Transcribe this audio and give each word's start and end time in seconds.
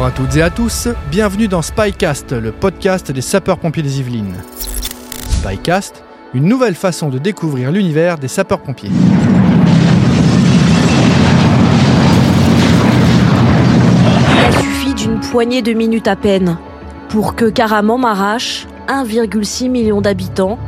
Bonjour 0.00 0.14
à 0.14 0.16
toutes 0.16 0.36
et 0.36 0.42
à 0.42 0.48
tous, 0.48 0.88
bienvenue 1.10 1.46
dans 1.46 1.60
Spycast, 1.60 2.32
le 2.32 2.52
podcast 2.52 3.12
des 3.12 3.20
sapeurs-pompiers 3.20 3.82
des 3.82 4.00
Yvelines. 4.00 4.42
Spycast, 5.28 6.02
une 6.32 6.46
nouvelle 6.46 6.74
façon 6.74 7.10
de 7.10 7.18
découvrir 7.18 7.70
l'univers 7.70 8.16
des 8.16 8.26
sapeurs-pompiers. 8.26 8.88
Il 14.30 14.38
a 14.38 14.52
suffi 14.52 14.94
d'une 14.94 15.20
poignée 15.20 15.60
de 15.60 15.74
minutes 15.74 16.08
à 16.08 16.16
peine 16.16 16.56
pour 17.10 17.36
que 17.36 17.50
Caraman 17.50 18.00
m'arrache 18.00 18.66
1,6 18.88 19.68
million 19.68 20.00
d'habitants 20.00 20.58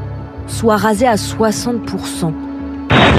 soit 0.46 0.76
rasé 0.76 1.06
à 1.06 1.14
60%. 1.14 2.51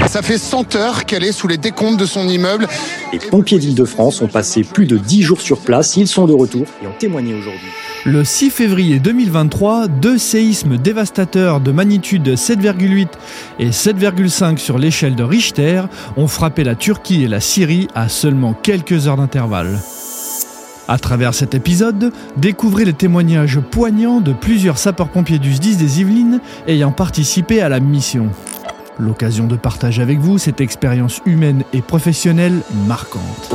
Ça 0.06 0.22
fait 0.22 0.38
100 0.38 0.76
heures 0.76 1.04
qu'elle 1.06 1.24
est 1.24 1.32
sous 1.32 1.48
les 1.48 1.56
décombres 1.56 1.96
de 1.96 2.06
son 2.06 2.28
immeuble. 2.28 2.68
Les 3.12 3.18
pompiers 3.18 3.58
d'Île-de-France 3.58 4.22
ont 4.22 4.28
passé 4.28 4.62
plus 4.62 4.86
de 4.86 4.96
10 4.96 5.22
jours 5.22 5.40
sur 5.40 5.58
place. 5.58 5.96
Ils 5.96 6.06
sont 6.06 6.26
de 6.26 6.32
retour 6.32 6.66
et 6.82 6.86
ont 6.86 6.94
témoigné 6.98 7.34
aujourd'hui. 7.34 7.68
Le 8.04 8.22
6 8.22 8.50
février 8.50 8.98
2023, 8.98 9.88
deux 9.88 10.18
séismes 10.18 10.76
dévastateurs 10.76 11.60
de 11.60 11.72
magnitude 11.72 12.28
7,8 12.28 13.08
et 13.58 13.70
7,5 13.70 14.58
sur 14.58 14.78
l'échelle 14.78 15.16
de 15.16 15.24
Richter 15.24 15.82
ont 16.16 16.28
frappé 16.28 16.64
la 16.64 16.74
Turquie 16.74 17.24
et 17.24 17.28
la 17.28 17.40
Syrie 17.40 17.88
à 17.94 18.08
seulement 18.08 18.52
quelques 18.52 19.08
heures 19.08 19.16
d'intervalle. 19.16 19.80
À 20.86 20.98
travers 20.98 21.32
cet 21.32 21.54
épisode, 21.54 22.12
découvrez 22.36 22.84
les 22.84 22.92
témoignages 22.92 23.58
poignants 23.58 24.20
de 24.20 24.34
plusieurs 24.34 24.76
sapeurs-pompiers 24.76 25.38
du 25.38 25.54
SDIS 25.54 25.76
des 25.76 26.00
Yvelines 26.02 26.40
ayant 26.68 26.92
participé 26.92 27.62
à 27.62 27.70
la 27.70 27.80
mission. 27.80 28.28
L'occasion 28.98 29.46
de 29.46 29.56
partager 29.56 30.02
avec 30.02 30.18
vous 30.18 30.38
cette 30.38 30.60
expérience 30.60 31.20
humaine 31.26 31.64
et 31.72 31.82
professionnelle 31.82 32.60
marquante. 32.86 33.52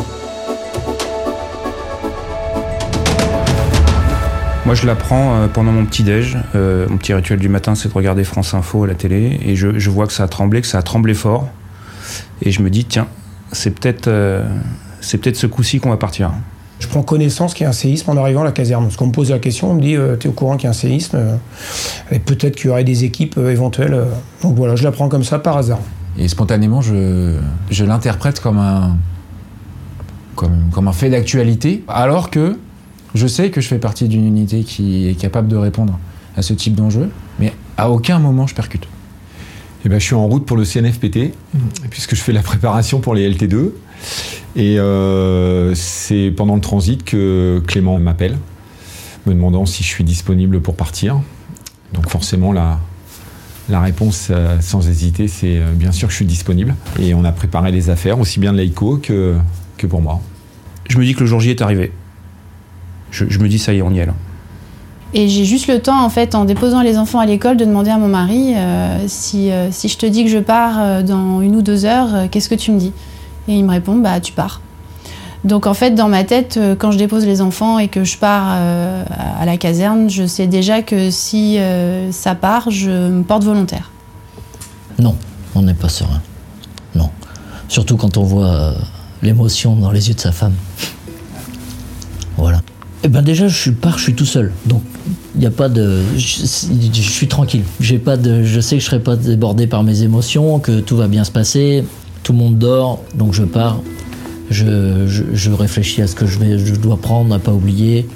Moi, 4.66 4.76
je 4.76 4.86
l'apprends 4.86 5.36
euh, 5.36 5.48
pendant 5.48 5.72
mon 5.72 5.86
petit 5.86 6.04
déj. 6.04 6.38
Euh, 6.56 6.88
mon 6.90 6.98
petit 6.98 7.14
rituel 7.14 7.40
du 7.40 7.48
matin, 7.48 7.74
c'est 7.74 7.88
de 7.90 7.94
regarder 7.94 8.26
France 8.26 8.54
Info 8.54 8.84
à 8.84 8.88
la 8.88 8.96
télé, 8.96 9.40
et 9.44 9.56
je, 9.56 9.80
je 9.80 9.90
vois 9.90 10.08
que 10.08 10.14
ça 10.14 10.24
a 10.24 10.28
tremblé, 10.28 10.62
que 10.62 10.68
ça 10.68 10.78
a 10.78 10.82
tremblé 10.84 11.14
fort, 11.14 11.48
et 12.42 12.52
je 12.52 12.62
me 12.62 12.70
dis 12.70 12.84
tiens, 12.84 13.08
c'est 13.52 13.72
peut-être, 13.72 14.10
euh, 14.10 14.46
c'est 15.00 15.18
peut-être 15.18 15.38
ce 15.38 15.48
coup-ci 15.48 15.80
qu'on 15.80 15.90
va 15.90 15.98
partir. 15.98 16.34
Je 16.80 16.88
prends 16.88 17.04
connaissance 17.04 17.54
qu'il 17.54 17.64
y 17.64 17.68
a 17.68 17.70
un 17.70 17.74
séisme 17.74 18.10
en 18.10 18.18
arrivant 18.18 18.42
à 18.42 18.46
la 18.46 18.52
caserne. 18.52 18.84
Parce 18.86 18.96
qu'on 18.96 19.08
me 19.08 19.12
pose 19.12 19.32
la 19.32 19.40
question, 19.40 19.72
on 19.72 19.74
me 19.76 19.82
dit 19.82 19.96
euh, 19.96 20.16
T'es 20.16 20.30
au 20.30 20.32
courant 20.32 20.56
qu'il 20.56 20.64
y 20.66 20.68
a 20.68 20.72
un 20.72 20.74
séisme 20.74 21.18
euh, 21.18 21.36
Et 22.12 22.20
peut-être 22.20 22.56
qu'il 22.56 22.68
y 22.68 22.70
aurait 22.70 22.84
des 22.84 23.04
équipes 23.04 23.38
euh, 23.38 23.52
éventuelles. 23.52 23.94
euh. 23.94 24.06
Donc 24.44 24.56
voilà, 24.56 24.76
je 24.76 24.84
l'apprends 24.84 25.10
comme 25.10 25.24
ça 25.24 25.40
par 25.40 25.58
hasard. 25.58 25.80
Et 26.18 26.28
spontanément, 26.28 26.82
je, 26.82 27.38
je 27.70 27.86
l'interprète 27.86 28.40
comme 28.40 28.58
un, 28.58 28.98
comme, 30.36 30.70
comme 30.72 30.88
un 30.88 30.94
fait 30.94 31.10
d'actualité, 31.10 31.84
alors 31.88 32.30
que 32.30 32.58
je 33.14 33.28
sais 33.28 33.52
que 33.52 33.62
je 33.62 33.68
fais 33.68 33.80
partie 33.80 34.08
d'une 34.08 34.26
unité 34.26 34.64
qui 34.64 35.08
est 35.10 35.16
capable 35.16 35.48
de 35.48 35.58
répondre 35.58 36.00
à 36.38 36.42
ce 36.42 36.54
type 36.54 36.76
d'enjeu, 36.76 37.10
mais 37.40 37.54
à 37.78 37.90
aucun 37.90 38.20
moment 38.20 38.48
je 38.48 38.56
percute. 38.56 38.88
Eh 39.86 39.90
ben, 39.90 40.00
je 40.00 40.06
suis 40.06 40.16
en 40.16 40.28
route 40.28 40.46
pour 40.46 40.58
le 40.58 40.66
CNFPT, 40.66 41.34
puisque 41.90 42.16
je 42.16 42.22
fais 42.22 42.34
la 42.34 42.42
préparation 42.42 43.00
pour 43.00 43.16
les 43.16 43.30
LT2. 43.32 43.70
Et 44.56 44.80
euh, 44.80 45.74
c'est 45.76 46.32
pendant 46.36 46.56
le 46.56 46.62
transit 46.62 47.04
que 47.04 47.62
Clément 47.68 48.00
m'appelle, 48.00 48.38
me 49.26 49.34
demandant 49.34 49.66
si 49.66 49.84
je 49.84 49.88
suis 49.88 50.04
disponible 50.04 50.60
pour 50.62 50.76
partir. 50.76 51.22
Donc 51.94 52.10
forcément, 52.10 52.52
la, 52.52 52.80
la 53.70 53.82
réponse, 53.82 54.30
euh, 54.32 54.58
sans 54.62 54.90
hésiter, 54.90 55.28
c'est 55.28 55.58
euh, 55.58 55.72
bien 55.74 55.92
sûr 55.92 56.08
que 56.08 56.12
je 56.12 56.18
suis 56.18 56.26
disponible. 56.26 56.76
Et 57.00 57.14
on 57.14 57.24
a 57.24 57.32
préparé 57.32 57.72
les 57.72 57.90
affaires, 57.90 58.20
aussi 58.20 58.40
bien 58.40 58.52
de 58.52 58.58
l'AICO 58.58 58.98
que, 58.98 59.36
que 59.78 59.88
pour 59.88 60.02
moi. 60.02 60.20
Je 60.90 60.98
me 60.98 61.06
dis 61.06 61.14
que 61.14 61.22
le 61.22 61.26
jour 61.28 61.40
J 61.40 61.52
est 61.52 61.62
arrivé. 61.62 61.92
Je, 63.12 63.26
je 63.30 63.40
me 63.40 63.48
dis 63.48 63.60
ça 63.60 63.74
y 63.74 63.78
est, 63.78 63.82
on 63.82 63.92
y 63.92 64.00
est 64.00 64.06
là. 64.06 64.16
Et 65.14 65.28
j'ai 65.28 65.46
juste 65.46 65.68
le 65.68 65.80
temps, 65.80 66.04
en 66.04 66.10
fait, 66.10 66.36
en 66.36 66.46
déposant 66.46 66.84
les 66.84 66.98
enfants 66.98 67.20
à 67.20 67.26
l'école, 67.26 67.58
de 67.58 67.66
demander 67.66 67.90
à 67.90 67.98
mon 67.98 68.08
mari 68.08 68.54
euh, 68.56 69.06
si, 69.08 69.50
euh, 69.52 69.72
si 69.72 69.88
je 69.88 69.98
te 69.98 70.06
dis 70.06 70.24
que 70.24 70.30
je 70.30 70.38
pars 70.38 70.76
euh, 70.80 71.02
dans 71.02 71.42
une 71.42 71.56
ou 71.56 71.64
deux 71.64 71.86
heures, 71.86 72.14
euh, 72.14 72.28
qu'est-ce 72.30 72.50
que 72.50 72.56
tu 72.56 72.72
me 72.72 72.80
dis? 72.80 72.94
Et 73.48 73.54
il 73.54 73.64
me 73.64 73.72
répond, 73.72 73.96
bah 73.96 74.20
tu 74.20 74.34
pars. 74.34 74.62
Donc 75.46 75.68
en 75.68 75.74
fait, 75.74 75.92
dans 75.92 76.10
ma 76.10 76.24
tête, 76.24 76.58
euh, 76.58 76.76
quand 76.76 76.92
je 76.92 76.98
dépose 76.98 77.26
les 77.26 77.42
enfants 77.42 77.80
et 77.80 77.88
que 77.88 78.04
je 78.04 78.18
pars 78.18 78.50
euh, 78.52 79.04
à 79.40 79.46
la 79.46 79.58
caserne, 79.58 80.10
je 80.10 80.26
sais 80.28 80.48
déjà 80.48 80.82
que 80.82 81.12
si 81.12 81.58
euh, 81.58 82.12
ça 82.12 82.36
part, 82.36 82.70
je 82.70 82.90
me 82.90 83.24
porte 83.24 83.44
volontaire. 83.44 83.92
Non, 85.00 85.16
on 85.56 85.62
n'est 85.62 85.74
pas 85.74 85.88
serein. 85.88 86.22
Non. 86.94 87.10
Surtout 87.70 87.96
quand 87.96 88.18
on 88.18 88.24
voit 88.24 88.74
l'émotion 89.22 89.76
dans 89.76 89.92
les 89.92 90.10
yeux 90.10 90.14
de 90.14 90.20
sa 90.20 90.34
femme. 90.34 90.54
Voilà. 92.36 92.62
Eh 93.04 93.08
ben 93.08 93.22
déjà, 93.22 93.48
je 93.48 93.72
pars, 93.72 93.98
je 93.98 94.04
suis 94.04 94.16
tout 94.16 94.26
seul. 94.26 94.52
Donc, 94.66 94.82
il 95.36 95.42
n'y 95.42 95.48
a 95.48 95.52
pas 95.52 95.70
de. 95.70 96.02
Je, 96.18 97.02
suis 97.02 97.28
tranquille. 97.30 97.64
Pas 98.04 98.18
de. 98.18 98.44
Je 98.44 98.60
sais 98.60 98.76
que 98.76 98.82
je 98.82 98.88
serai 98.88 99.00
pas 99.00 99.16
débordé 99.16 99.68
par 99.68 99.84
mes 99.84 100.02
émotions, 100.04 100.60
que 100.60 100.82
tout 100.82 100.98
va 100.98 101.08
bien 101.08 101.24
se 101.24 101.32
passer. 101.32 101.86
Tout 102.30 102.34
le 102.34 102.44
monde 102.44 102.60
dort, 102.60 103.00
donc 103.16 103.34
je 103.34 103.42
pars. 103.42 103.80
Je, 104.52 105.50
réfléchis 105.52 106.04
à 106.04 106.06
ce 106.06 106.14
que 106.14 106.28
je, 106.28 106.76
dois 106.76 106.98
prendre, 106.98 107.34
à 107.34 107.40
pas 107.40 107.52
oublier. 107.52 108.08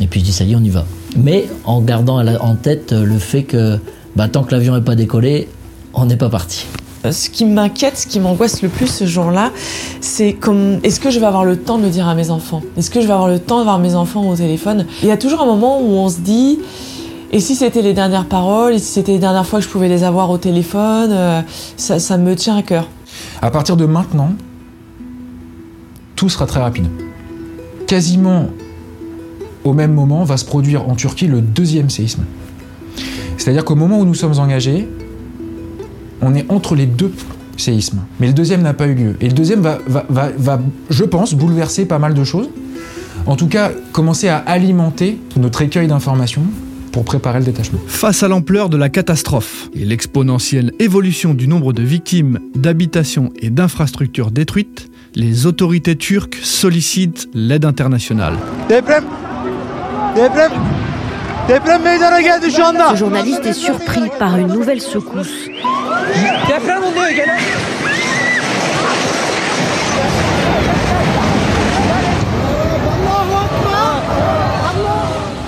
Et 0.00 0.08
puis 0.08 0.18
je 0.18 0.24
dis, 0.24 0.32
ça 0.32 0.42
y 0.42 0.54
est, 0.54 0.56
on 0.56 0.64
y 0.64 0.70
va. 0.70 0.84
Mais 1.16 1.46
en 1.64 1.80
gardant 1.80 2.18
en 2.18 2.56
tête 2.56 2.90
le 2.90 3.16
fait 3.16 3.44
que 3.44 3.78
bah, 4.16 4.26
tant 4.26 4.42
que 4.42 4.50
l'avion 4.50 4.74
n'est 4.74 4.82
pas 4.82 4.96
décollé, 4.96 5.46
on 5.92 6.06
n'est 6.06 6.16
pas 6.16 6.30
parti. 6.30 6.66
Euh, 7.04 7.12
Ce 7.12 7.30
qui 7.30 7.44
m'inquiète, 7.44 7.96
ce 7.96 8.08
qui 8.08 8.18
m'angoisse 8.18 8.60
le 8.60 8.68
plus 8.68 8.88
ce 8.88 9.06
jour-là, 9.06 9.52
c'est 10.00 10.32
comme 10.32 10.80
est-ce 10.82 10.98
que 10.98 11.10
je 11.10 11.20
vais 11.20 11.26
avoir 11.26 11.44
le 11.44 11.56
temps 11.56 11.78
de 11.78 11.84
le 11.84 11.90
dire 11.90 12.08
à 12.08 12.16
mes 12.16 12.30
enfants? 12.30 12.60
Est-ce 12.76 12.90
que 12.90 13.00
je 13.00 13.06
vais 13.06 13.12
avoir 13.12 13.28
le 13.28 13.38
temps 13.38 13.58
d'avoir 13.58 13.78
mes 13.78 13.94
enfants 13.94 14.28
au 14.28 14.34
téléphone? 14.34 14.84
Il 15.04 15.08
y 15.08 15.12
a 15.12 15.16
toujours 15.16 15.42
un 15.42 15.46
moment 15.46 15.80
où 15.80 15.92
on 15.92 16.08
se 16.08 16.18
dit 16.18 16.58
et 17.30 17.38
si 17.38 17.54
c'était 17.54 17.82
les 17.82 17.94
dernières 17.94 18.26
paroles, 18.26 18.74
et 18.74 18.78
si 18.80 18.94
c'était 18.94 19.12
les 19.12 19.18
dernières 19.20 19.46
fois 19.46 19.60
que 19.60 19.64
je 19.64 19.70
pouvais 19.70 19.88
les 19.88 20.02
avoir 20.02 20.30
au 20.30 20.38
téléphone, 20.38 21.10
euh, 21.12 21.40
ça 21.76 22.16
me 22.16 22.34
tient 22.34 22.56
à 22.56 22.62
cœur. 22.62 22.88
À 23.44 23.50
partir 23.50 23.76
de 23.76 23.84
maintenant, 23.84 24.32
tout 26.16 26.30
sera 26.30 26.46
très 26.46 26.60
rapide. 26.60 26.86
Quasiment 27.86 28.48
au 29.64 29.74
même 29.74 29.92
moment 29.92 30.24
va 30.24 30.38
se 30.38 30.46
produire 30.46 30.88
en 30.88 30.94
Turquie 30.94 31.26
le 31.26 31.42
deuxième 31.42 31.90
séisme. 31.90 32.24
C'est-à-dire 33.36 33.66
qu'au 33.66 33.74
moment 33.74 33.98
où 33.98 34.06
nous 34.06 34.14
sommes 34.14 34.38
engagés, 34.38 34.88
on 36.22 36.34
est 36.34 36.50
entre 36.50 36.74
les 36.74 36.86
deux 36.86 37.12
séismes. 37.58 38.00
Mais 38.18 38.28
le 38.28 38.32
deuxième 38.32 38.62
n'a 38.62 38.72
pas 38.72 38.86
eu 38.86 38.94
lieu. 38.94 39.16
Et 39.20 39.28
le 39.28 39.34
deuxième 39.34 39.60
va, 39.60 39.78
je 40.88 41.04
pense, 41.04 41.34
bouleverser 41.34 41.84
pas 41.84 41.98
mal 41.98 42.14
de 42.14 42.24
choses. 42.24 42.48
En 43.26 43.36
tout 43.36 43.48
cas, 43.48 43.72
commencer 43.92 44.28
à 44.28 44.38
alimenter 44.38 45.20
notre 45.36 45.60
écueil 45.60 45.86
d'informations 45.86 46.44
pour 46.94 47.04
préparer 47.04 47.40
le 47.40 47.44
détachement. 47.44 47.80
Face 47.88 48.22
à 48.22 48.28
l'ampleur 48.28 48.68
de 48.68 48.76
la 48.76 48.88
catastrophe 48.88 49.68
et 49.74 49.84
l'exponentielle 49.84 50.70
évolution 50.78 51.34
du 51.34 51.48
nombre 51.48 51.72
de 51.72 51.82
victimes, 51.82 52.38
d'habitations 52.54 53.32
et 53.36 53.50
d'infrastructures 53.50 54.30
détruites, 54.30 54.88
les 55.16 55.44
autorités 55.46 55.96
turques 55.96 56.36
sollicitent 56.40 57.28
l'aide 57.34 57.64
internationale. 57.64 58.36
Ce 62.88 62.96
journaliste 62.96 63.44
est 63.44 63.52
surpris 63.52 64.08
par 64.20 64.38
une 64.38 64.52
nouvelle 64.52 64.80
secousse. 64.80 65.48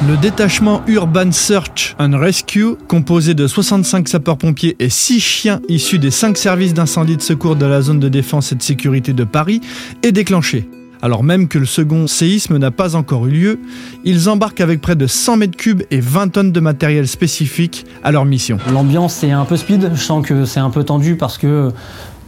Le 0.06 0.16
détachement 0.16 0.82
Urban 0.86 1.32
Search 1.32 1.96
and 1.98 2.16
Rescue, 2.16 2.76
composé 2.86 3.34
de 3.34 3.48
65 3.48 4.06
sapeurs-pompiers 4.06 4.76
et 4.78 4.88
6 4.88 5.18
chiens 5.18 5.60
issus 5.68 5.98
des 5.98 6.12
5 6.12 6.36
services 6.36 6.74
d'incendie 6.74 7.16
de 7.16 7.22
secours 7.22 7.56
de 7.56 7.66
la 7.66 7.82
zone 7.82 7.98
de 7.98 8.08
défense 8.08 8.52
et 8.52 8.54
de 8.54 8.62
sécurité 8.62 9.12
de 9.12 9.24
Paris, 9.24 9.60
est 10.04 10.12
déclenché. 10.12 10.68
Alors 11.02 11.24
même 11.24 11.48
que 11.48 11.58
le 11.58 11.66
second 11.66 12.06
séisme 12.06 12.56
n'a 12.56 12.70
pas 12.70 12.94
encore 12.94 13.26
eu 13.26 13.30
lieu, 13.30 13.60
ils 14.04 14.28
embarquent 14.28 14.60
avec 14.60 14.80
près 14.80 14.94
de 14.94 15.08
100 15.08 15.38
mètres 15.38 15.56
cubes 15.56 15.82
et 15.90 15.98
20 15.98 16.28
tonnes 16.28 16.52
de 16.52 16.60
matériel 16.60 17.08
spécifique 17.08 17.84
à 18.04 18.12
leur 18.12 18.24
mission. 18.24 18.58
L'ambiance 18.72 19.24
est 19.24 19.32
un 19.32 19.44
peu 19.44 19.56
speed, 19.56 19.90
je 19.92 20.00
sens 20.00 20.24
que 20.24 20.44
c'est 20.44 20.60
un 20.60 20.70
peu 20.70 20.84
tendu 20.84 21.16
parce 21.16 21.36
que 21.36 21.72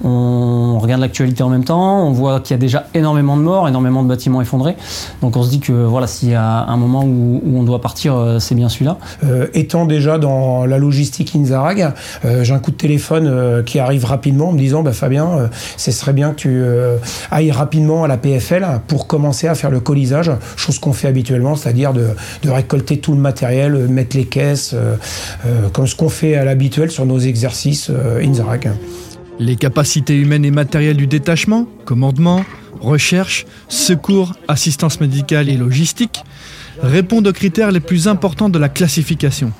on 0.04 0.78
regarde 0.78 1.00
l'actualité 1.00 1.42
en 1.42 1.48
même 1.48 1.64
temps, 1.64 2.06
on 2.06 2.12
voit 2.12 2.40
qu'il 2.40 2.54
y 2.54 2.58
a 2.58 2.58
déjà 2.58 2.86
énormément 2.94 3.36
de 3.36 3.42
morts, 3.42 3.68
énormément 3.68 4.02
de 4.02 4.08
bâtiments 4.08 4.40
effondrés. 4.40 4.76
Donc 5.22 5.36
on 5.36 5.42
se 5.42 5.50
dit 5.50 5.60
que 5.60 5.72
voilà, 5.72 6.06
s'il 6.06 6.30
y 6.30 6.34
a 6.34 6.64
un 6.66 6.76
moment 6.76 7.04
où, 7.04 7.40
on 7.54 7.62
doit 7.64 7.80
partir, 7.80 8.14
euh, 8.14 8.38
c'est 8.38 8.54
bien 8.54 8.68
celui-là. 8.68 8.98
Euh, 9.24 9.48
étant 9.54 9.86
déjà 9.86 10.18
dans 10.18 10.66
la 10.66 10.78
logistique 10.78 11.34
Inzarag, 11.34 11.92
euh, 12.24 12.44
j'ai 12.44 12.54
un 12.54 12.58
coup 12.58 12.70
de 12.70 12.76
téléphone 12.76 13.62
qui 13.64 13.78
arrive 13.78 14.04
rapidement 14.04 14.48
en 14.48 14.52
me 14.52 14.58
disant 14.58 14.82
bah, 14.82 14.92
Fabien, 14.92 15.50
ce 15.76 15.90
serait 15.90 16.12
bien 16.12 16.30
que 16.30 16.36
tu 16.36 16.62
ailles 17.30 17.50
rapidement 17.50 18.04
à 18.04 18.08
la 18.08 18.16
PFL 18.16 18.66
pour 18.86 19.06
commencer 19.06 19.48
à 19.48 19.54
faire 19.54 19.70
le 19.70 19.80
colisage, 19.80 20.30
chose 20.56 20.78
qu'on 20.78 20.92
fait 20.92 21.08
habituellement, 21.08 21.56
c'est-à-dire 21.56 21.92
de, 21.92 22.08
de 22.42 22.50
récolter 22.50 22.98
tout 22.98 23.12
le 23.12 23.20
matériel, 23.20 23.88
mettre 23.88 24.16
les 24.16 24.26
caisses, 24.26 24.74
comme 25.72 25.86
ce 25.86 25.96
qu'on 25.96 26.08
fait 26.08 26.36
à 26.36 26.44
l'habituel 26.44 26.90
sur 26.90 27.06
nos 27.06 27.18
exercices 27.18 27.90
Inzarag. 28.22 28.70
Les 29.38 29.56
capacités 29.56 30.16
humaines 30.16 30.44
et 30.44 30.50
matérielles 30.50 30.96
du 30.96 31.06
détachement, 31.06 31.66
commandement, 31.84 32.44
recherche, 32.80 33.46
secours, 33.68 34.34
assistance 34.48 35.00
médicale 35.00 35.48
et 35.48 35.56
logistique, 35.56 36.24
répondent 36.82 37.26
aux 37.26 37.32
critères 37.32 37.70
les 37.70 37.80
plus 37.80 38.08
importants 38.08 38.48
de 38.48 38.58
la 38.58 38.68
classification. 38.68 39.52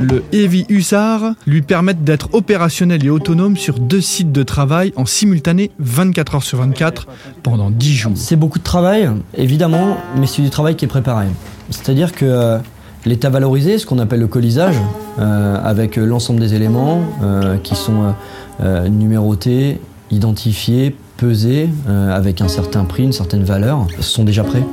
Le 0.00 0.24
Heavy 0.32 0.66
Hussard 0.68 1.34
lui 1.46 1.62
permet 1.62 1.94
d'être 1.94 2.34
opérationnel 2.34 3.04
et 3.04 3.10
autonome 3.10 3.56
sur 3.56 3.78
deux 3.78 4.00
sites 4.00 4.32
de 4.32 4.42
travail 4.42 4.92
en 4.96 5.06
simultané 5.06 5.70
24 5.78 6.34
heures 6.34 6.42
sur 6.42 6.58
24 6.58 7.06
pendant 7.42 7.70
10 7.70 7.94
jours. 7.94 8.12
C'est 8.16 8.36
beaucoup 8.36 8.58
de 8.58 8.64
travail, 8.64 9.08
évidemment, 9.36 9.96
mais 10.16 10.26
c'est 10.26 10.42
du 10.42 10.50
travail 10.50 10.74
qui 10.76 10.84
est 10.84 10.88
préparé. 10.88 11.26
C'est-à-dire 11.70 12.12
que 12.12 12.24
euh, 12.24 12.58
l'état 13.04 13.30
valorisé, 13.30 13.78
ce 13.78 13.86
qu'on 13.86 13.98
appelle 13.98 14.20
le 14.20 14.26
colisage, 14.26 14.76
euh, 15.18 15.56
avec 15.62 15.96
l'ensemble 15.96 16.40
des 16.40 16.54
éléments 16.54 17.02
euh, 17.22 17.56
qui 17.62 17.74
sont 17.74 18.14
euh, 18.62 18.88
numérotés, 18.88 19.80
identifiés, 20.10 20.96
pesés, 21.16 21.68
euh, 21.88 22.14
avec 22.14 22.40
un 22.40 22.48
certain 22.48 22.84
prix, 22.84 23.04
une 23.04 23.12
certaine 23.12 23.44
valeur, 23.44 23.86
sont 24.00 24.24
déjà 24.24 24.44
prêts. 24.44 24.64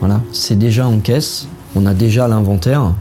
Voilà, 0.00 0.20
c'est 0.32 0.58
déjà 0.58 0.86
en 0.86 0.98
caisse, 0.98 1.48
on 1.76 1.86
a 1.86 1.94
déjà 1.94 2.26
l'inventaire, 2.26 2.92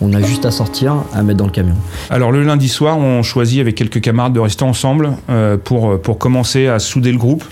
on 0.00 0.12
a 0.12 0.20
juste 0.20 0.44
à 0.44 0.50
sortir, 0.50 0.96
à 1.14 1.22
mettre 1.22 1.38
dans 1.38 1.46
le 1.46 1.50
camion. 1.50 1.74
Alors 2.10 2.32
le 2.32 2.42
lundi 2.42 2.68
soir, 2.68 2.98
on 2.98 3.22
choisit 3.22 3.60
avec 3.60 3.74
quelques 3.74 4.00
camarades 4.00 4.32
de 4.32 4.40
rester 4.40 4.64
ensemble 4.64 5.12
euh, 5.30 5.56
pour 5.56 6.18
commencer 6.18 6.66
à 6.66 6.78
souder 6.78 7.12
le 7.12 7.18
groupe, 7.18 7.44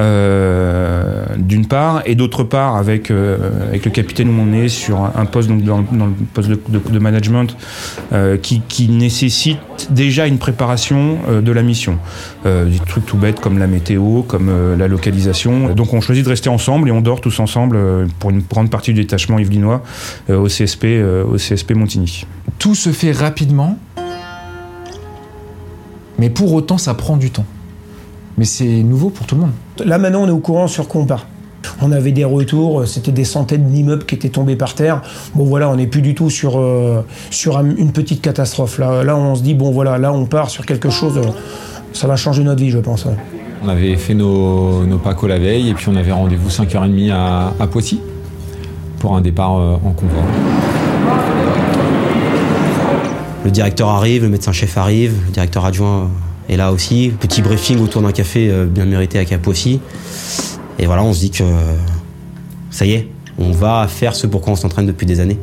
euh, 0.00 1.26
d'une 1.36 1.66
part, 1.66 2.02
et 2.06 2.14
d'autre 2.14 2.44
part 2.44 2.76
avec, 2.76 3.10
euh, 3.10 3.68
avec 3.68 3.84
le 3.84 3.90
capitaine 3.90 4.28
où 4.28 4.40
on 4.40 4.52
est 4.52 4.68
sur 4.68 5.02
un, 5.02 5.26
poste, 5.26 5.48
donc 5.48 5.62
dans, 5.62 5.78
le 5.78 6.14
poste 6.32 6.48
de, 6.48 6.98
management 6.98 7.56
euh, 8.12 8.38
qui, 8.38 8.62
qui 8.68 8.88
nécessite 8.88 9.58
déjà 9.90 10.26
une 10.26 10.38
préparation 10.38 11.18
de 11.42 11.52
la 11.52 11.62
mission. 11.62 11.98
Des 12.44 12.78
trucs 12.86 13.06
tout 13.06 13.16
bêtes 13.16 13.40
comme 13.40 13.58
la 13.58 13.66
météo, 13.66 14.22
comme 14.22 14.50
la 14.76 14.88
localisation. 14.88 15.74
Donc 15.74 15.92
on 15.92 16.00
choisit 16.00 16.24
de 16.24 16.28
rester 16.28 16.48
ensemble 16.48 16.88
et 16.88 16.92
on 16.92 17.00
dort 17.00 17.20
tous 17.20 17.40
ensemble 17.40 17.78
pour 18.18 18.30
une 18.30 18.42
grande 18.42 18.70
partie 18.70 18.92
du 18.92 19.00
détachement 19.00 19.38
yvelinois 19.38 19.82
au 20.28 20.46
CSP, 20.46 20.86
au 21.28 21.36
CSP 21.36 21.72
Montigny. 21.74 22.26
Tout 22.58 22.74
se 22.74 22.90
fait 22.90 23.12
rapidement, 23.12 23.78
mais 26.18 26.30
pour 26.30 26.52
autant, 26.52 26.78
ça 26.78 26.94
prend 26.94 27.16
du 27.16 27.30
temps. 27.30 27.46
Mais 28.38 28.44
c'est 28.44 28.64
nouveau 28.82 29.10
pour 29.10 29.26
tout 29.26 29.34
le 29.34 29.42
monde. 29.42 29.52
Là 29.84 29.98
maintenant 29.98 30.22
on 30.22 30.28
est 30.28 30.32
au 30.32 30.38
courant 30.38 30.66
sur 30.68 30.88
quoi 30.88 31.02
on 31.02 31.06
part. 31.06 31.26
On 31.80 31.92
avait 31.92 32.12
des 32.12 32.24
retours, 32.24 32.86
c'était 32.86 33.12
des 33.12 33.24
centaines 33.24 33.66
d'immeubles 33.68 34.04
qui 34.04 34.14
étaient 34.16 34.28
tombés 34.30 34.56
par 34.56 34.74
terre. 34.74 35.00
Bon 35.34 35.44
voilà, 35.44 35.68
on 35.68 35.76
n'est 35.76 35.86
plus 35.86 36.02
du 36.02 36.14
tout 36.14 36.28
sur, 36.28 36.58
euh, 36.58 37.04
sur 37.30 37.58
une 37.60 37.92
petite 37.92 38.20
catastrophe. 38.20 38.78
Là, 38.78 39.04
là 39.04 39.16
on 39.16 39.34
se 39.36 39.42
dit, 39.42 39.54
bon 39.54 39.70
voilà, 39.70 39.96
là 39.98 40.12
on 40.12 40.26
part 40.26 40.50
sur 40.50 40.66
quelque 40.66 40.90
chose, 40.90 41.18
euh, 41.18 41.22
ça 41.92 42.06
va 42.08 42.16
changer 42.16 42.42
notre 42.42 42.60
vie 42.60 42.70
je 42.70 42.78
pense. 42.78 43.04
ouais. 43.04 43.12
On 43.64 43.68
avait 43.68 43.94
fait 43.96 44.14
nos, 44.14 44.84
nos 44.84 44.98
pacos 44.98 45.28
la 45.28 45.38
veille 45.38 45.68
et 45.68 45.74
puis 45.74 45.86
on 45.88 45.94
avait 45.94 46.10
rendez-vous 46.10 46.48
5h30 46.48 47.12
à, 47.12 47.52
à 47.60 47.66
Poissy 47.68 48.00
pour 48.98 49.14
un 49.16 49.20
départ 49.20 49.56
euh, 49.58 49.74
en 49.84 49.92
convoi. 49.92 50.22
Le 53.44 53.50
directeur 53.50 53.88
arrive, 53.88 54.22
le 54.22 54.28
médecin-chef 54.28 54.76
arrive, 54.78 55.14
le 55.26 55.32
directeur 55.32 55.64
adjoint 55.64 56.08
est 56.48 56.56
là 56.56 56.72
aussi. 56.72 57.12
Petit 57.20 57.42
briefing 57.42 57.80
autour 57.80 58.02
d'un 58.02 58.12
café 58.12 58.48
euh, 58.50 58.66
bien 58.66 58.84
mérité 58.84 59.18
à 59.18 59.24
Capoissy. 59.24 59.80
Et 60.78 60.86
voilà, 60.86 61.02
on 61.04 61.12
se 61.12 61.20
dit 61.20 61.30
que 61.30 61.44
ça 62.70 62.86
y 62.86 62.92
est, 62.92 63.08
on 63.38 63.50
va 63.52 63.86
faire 63.88 64.14
ce 64.14 64.26
pourquoi 64.26 64.52
on 64.54 64.56
s'entraîne 64.56 64.86
depuis 64.86 65.06
des 65.06 65.20
années. 65.20 65.38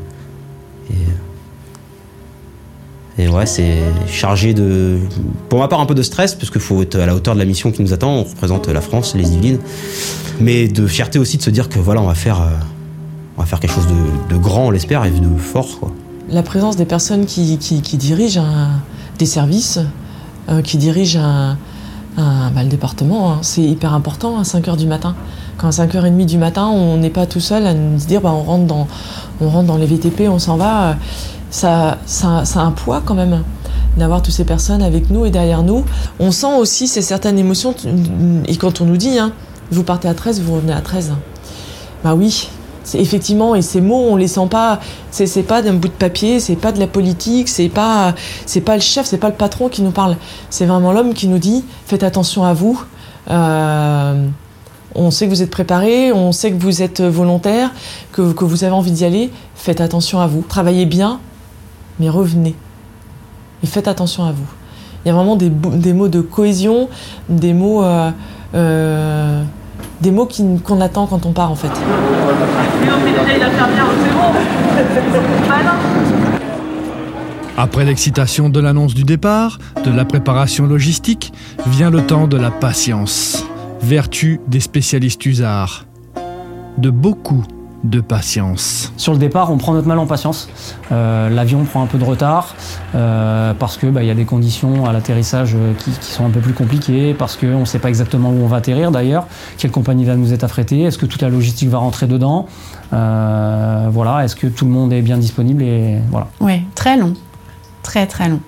Et, 3.17 3.23
et 3.23 3.27
ouais, 3.27 3.45
c'est 3.45 3.77
chargé 4.07 4.53
de, 4.53 4.97
pour 5.49 5.59
ma 5.59 5.67
part, 5.67 5.79
un 5.81 5.85
peu 5.85 5.93
de 5.95 6.01
stress, 6.03 6.35
parce 6.35 6.49
qu'il 6.49 6.61
faut 6.61 6.81
être 6.81 6.95
à 6.95 7.05
la 7.05 7.13
hauteur 7.15 7.33
de 7.33 7.39
la 7.39 7.45
mission 7.45 7.71
qui 7.71 7.81
nous 7.81 7.93
attend. 7.93 8.11
On 8.11 8.23
représente 8.23 8.67
la 8.67 8.81
France, 8.81 9.13
les 9.15 9.31
Yvelines. 9.33 9.59
Mais 10.39 10.67
de 10.67 10.87
fierté 10.87 11.19
aussi 11.19 11.37
de 11.37 11.41
se 11.43 11.49
dire 11.49 11.67
que 11.69 11.79
voilà, 11.79 12.01
on 12.01 12.07
va 12.07 12.15
faire, 12.15 12.41
euh, 12.41 12.47
on 13.37 13.41
va 13.41 13.45
faire 13.45 13.59
quelque 13.59 13.73
chose 13.73 13.87
de, 14.29 14.37
grand, 14.37 14.67
on 14.67 14.71
l'espère, 14.71 15.03
et 15.05 15.11
de 15.11 15.37
fort, 15.37 15.79
quoi. 15.79 15.91
La 16.29 16.43
présence 16.43 16.75
des 16.75 16.85
personnes 16.85 17.25
qui, 17.25 17.57
dirigent 17.97 18.41
un- 18.41 18.79
des 19.17 19.25
services, 19.25 19.79
euh, 20.49 20.61
qui 20.61 20.77
dirigent 20.77 21.19
un, 21.19 21.57
bah, 22.17 22.63
le 22.63 22.69
département, 22.69 23.31
hein, 23.31 23.37
c'est 23.41 23.61
hyper 23.61 23.93
important 23.93 24.37
à 24.39 24.43
5h 24.43 24.75
du 24.77 24.87
matin. 24.87 25.15
Quand 25.57 25.67
à 25.67 25.71
5h30 25.71 26.25
du 26.25 26.37
matin, 26.37 26.67
on 26.67 26.97
n'est 26.97 27.09
pas 27.09 27.25
tout 27.25 27.39
seul 27.39 27.65
à 27.65 27.73
nous 27.73 27.97
dire 27.97 28.21
bah, 28.21 28.31
on, 28.33 28.43
rentre 28.43 28.65
dans, 28.65 28.87
on 29.41 29.49
rentre 29.49 29.67
dans 29.67 29.77
les 29.77 29.85
VTP, 29.85 30.21
on 30.29 30.39
s'en 30.39 30.57
va, 30.57 30.83
euh, 30.83 30.93
ça, 31.49 31.97
ça, 32.05 32.43
a 32.55 32.59
un 32.61 32.71
poids 32.71 33.01
quand 33.05 33.15
même 33.15 33.43
d'avoir 33.97 34.21
toutes 34.21 34.33
ces 34.33 34.43
personnes 34.43 34.81
avec 34.81 35.09
nous 35.09 35.25
et 35.25 35.29
derrière 35.29 35.63
nous. 35.63 35.85
On 36.19 36.31
sent 36.31 36.53
aussi 36.57 36.87
ces 36.87 37.01
certaines 37.01 37.37
émotions, 37.37 37.73
et 38.47 38.55
quand 38.57 38.81
on 38.81 38.85
nous 38.85 38.97
dit, 38.97 39.17
hein, 39.19 39.31
vous 39.71 39.83
partez 39.83 40.07
à 40.07 40.13
13, 40.13 40.41
vous 40.41 40.55
revenez 40.55 40.73
à 40.73 40.81
13. 40.81 41.13
Bah 42.03 42.15
oui, 42.15 42.49
effectivement, 42.93 43.55
et 43.55 43.61
ces 43.61 43.81
mots, 43.81 44.07
on 44.09 44.15
les 44.15 44.27
sent 44.27 44.47
pas. 44.49 44.79
C'est 45.11 45.27
c'est 45.27 45.43
pas 45.43 45.61
d'un 45.61 45.73
bout 45.73 45.87
de 45.87 45.93
papier, 45.93 46.39
c'est 46.39 46.55
pas 46.55 46.71
de 46.71 46.79
la 46.79 46.87
politique, 46.87 47.49
c'est 47.49 47.69
pas, 47.69 48.15
c'est 48.45 48.61
pas 48.61 48.75
le 48.75 48.81
chef, 48.81 49.05
c'est 49.05 49.17
pas 49.17 49.29
le 49.29 49.35
patron 49.35 49.69
qui 49.69 49.81
nous 49.81 49.91
parle. 49.91 50.17
C'est 50.49 50.65
vraiment 50.65 50.91
l'homme 50.91 51.13
qui 51.13 51.27
nous 51.27 51.39
dit 51.39 51.63
faites 51.85 52.03
attention 52.03 52.43
à 52.43 52.53
vous. 52.53 52.81
Euh, 53.29 54.27
on 54.95 55.11
sait 55.11 55.25
que 55.25 55.29
vous 55.29 55.41
êtes 55.43 55.51
préparés, 55.51 56.11
on 56.11 56.31
sait 56.31 56.51
que 56.51 56.57
vous 56.57 56.81
êtes 56.81 57.01
volontaire, 57.01 57.71
que, 58.11 58.31
que 58.33 58.43
vous 58.43 58.63
avez 58.63 58.73
envie 58.73 58.91
d'y 58.91 59.05
aller. 59.05 59.29
Faites 59.55 59.81
attention 59.81 60.19
à 60.19 60.27
vous. 60.27 60.41
Travaillez 60.41 60.85
bien, 60.85 61.19
mais 61.99 62.09
revenez. 62.09 62.55
Et 63.63 63.67
faites 63.67 63.87
attention 63.87 64.23
à 64.23 64.31
vous. 64.31 64.47
Il 65.03 65.09
y 65.09 65.11
a 65.11 65.13
vraiment 65.13 65.35
des, 65.35 65.49
des 65.49 65.93
mots 65.93 66.07
de 66.07 66.21
cohésion, 66.21 66.89
des 67.29 67.53
mots, 67.53 67.83
euh, 67.83 68.11
euh, 68.55 69.43
des 70.01 70.11
mots 70.11 70.27
qu'on 70.63 70.81
attend 70.81 71.07
quand 71.07 71.25
on 71.25 71.31
part 71.31 71.51
en 71.51 71.55
fait. 71.55 71.71
Après 77.57 77.83
l'excitation 77.83 78.49
de 78.49 78.59
l'annonce 78.59 78.93
du 78.93 79.03
départ, 79.03 79.59
de 79.83 79.91
la 79.91 80.05
préparation 80.05 80.65
logistique, 80.65 81.33
vient 81.67 81.89
le 81.89 82.05
temps 82.05 82.27
de 82.27 82.37
la 82.37 82.51
patience. 82.51 83.45
Vertu 83.81 84.39
des 84.47 84.61
spécialistes 84.61 85.25
usards. 85.25 85.85
De 86.77 86.89
beaucoup 86.89 87.44
de 87.83 88.02
patience. 88.02 88.92
Sur 88.98 89.14
le 89.14 89.19
départ, 89.19 89.52
on 89.52 89.57
prend 89.57 89.74
notre 89.74 89.88
mal 89.88 90.00
en 90.00 90.06
patience. 90.06 90.50
Euh, 90.92 91.30
L'avion 91.30 91.64
prend 91.64 91.81
un 91.81 91.86
peu 91.86 91.98
de 91.98 92.04
retard 92.04 92.56
euh, 92.94 93.54
parce 93.54 93.78
que 93.78 93.88
bah, 93.88 94.04
il 94.04 94.07
y 94.07 94.12
a 94.12 94.16
des 94.16 94.26
conditions 94.26 94.86
à 94.86 94.92
l'atterrissage 94.94 95.56
euh, 95.56 95.74
qui, 95.74 95.92
qui 95.92 96.12
sont 96.12 96.26
un 96.26 96.30
peu 96.30 96.42
plus 96.42 96.54
compliquées, 96.54 97.14
parce 97.14 97.38
qu'on 97.38 97.62
ne 97.62 97.66
sait 97.66 97.80
pas 97.80 97.90
exactement 97.90 98.30
où 98.31 98.44
on 98.44 98.48
va 98.48 98.57
atterrir 98.57 98.92
d'ailleurs, 98.92 99.28
quelle 99.57 99.71
compagnie 99.71 100.06
va 100.06 100.16
nous 100.16 100.33
être 100.33 100.44
affrétée, 100.44 100.81
est-ce 100.81 100.98
que 100.98 101.06
toute 101.06 101.21
la 101.21 101.30
logistique 101.30 101.69
va 101.69 101.78
rentrer 101.78 102.07
dedans, 102.07 102.48
Euh, 102.92 103.88
voilà, 103.92 104.26
est-ce 104.26 104.36
que 104.36 104.48
tout 104.48 104.66
le 104.66 104.71
monde 104.71 104.92
est 104.92 105.04
bien 105.04 105.18
disponible 105.18 105.62
et 105.62 106.00
voilà. 106.09 106.28
Oui, 106.40 106.64
très 106.74 106.98
long. 106.98 107.14
Très 107.83 108.07
très 108.07 108.30
long. 108.30 108.40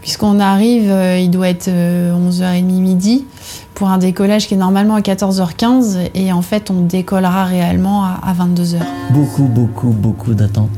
Puisqu'on 0.00 0.38
arrive, 0.38 0.90
euh, 0.90 1.18
il 1.18 1.30
doit 1.30 1.48
être 1.48 1.68
euh, 1.68 2.14
11h30 2.14 2.62
midi 2.62 3.26
pour 3.74 3.88
un 3.88 3.98
décollage 3.98 4.46
qui 4.46 4.54
est 4.54 4.58
normalement 4.58 4.94
à 4.94 5.00
14h15 5.00 6.10
et 6.14 6.32
en 6.32 6.42
fait 6.42 6.70
on 6.70 6.82
décollera 6.82 7.44
réellement 7.44 8.04
à, 8.04 8.18
à 8.22 8.32
22h. 8.32 8.76
Beaucoup, 9.10 9.44
beaucoup, 9.44 9.88
beaucoup 9.90 10.34
d'attentes. 10.34 10.70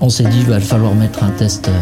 On 0.00 0.08
s'est 0.08 0.24
dit, 0.24 0.38
il 0.40 0.46
va 0.46 0.60
falloir 0.60 0.94
mettre 0.94 1.24
un 1.24 1.30
test 1.30 1.68
euh, 1.68 1.72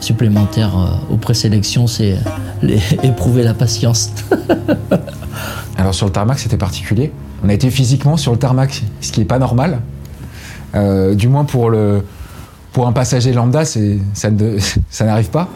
supplémentaire 0.00 0.78
euh, 0.78 1.12
aux 1.14 1.16
présélections, 1.18 1.86
c'est 1.86 2.16
euh, 2.64 2.78
éprouver 3.02 3.42
la 3.42 3.54
patience. 3.54 4.10
Alors 5.76 5.94
sur 5.94 6.06
le 6.06 6.12
tarmac, 6.12 6.38
c'était 6.38 6.56
particulier. 6.56 7.12
On 7.44 7.48
a 7.48 7.52
été 7.52 7.70
physiquement 7.70 8.16
sur 8.16 8.32
le 8.32 8.38
tarmac, 8.38 8.82
ce 9.00 9.12
qui 9.12 9.20
n'est 9.20 9.26
pas 9.26 9.38
normal. 9.38 9.80
Euh, 10.74 11.14
du 11.14 11.28
moins 11.28 11.44
pour, 11.44 11.68
le, 11.68 12.04
pour 12.72 12.86
un 12.86 12.92
passager 12.92 13.32
lambda, 13.32 13.64
ça, 13.64 13.80
ne- 14.30 14.58
ça 14.90 15.04
n'arrive 15.04 15.30
pas. 15.30 15.48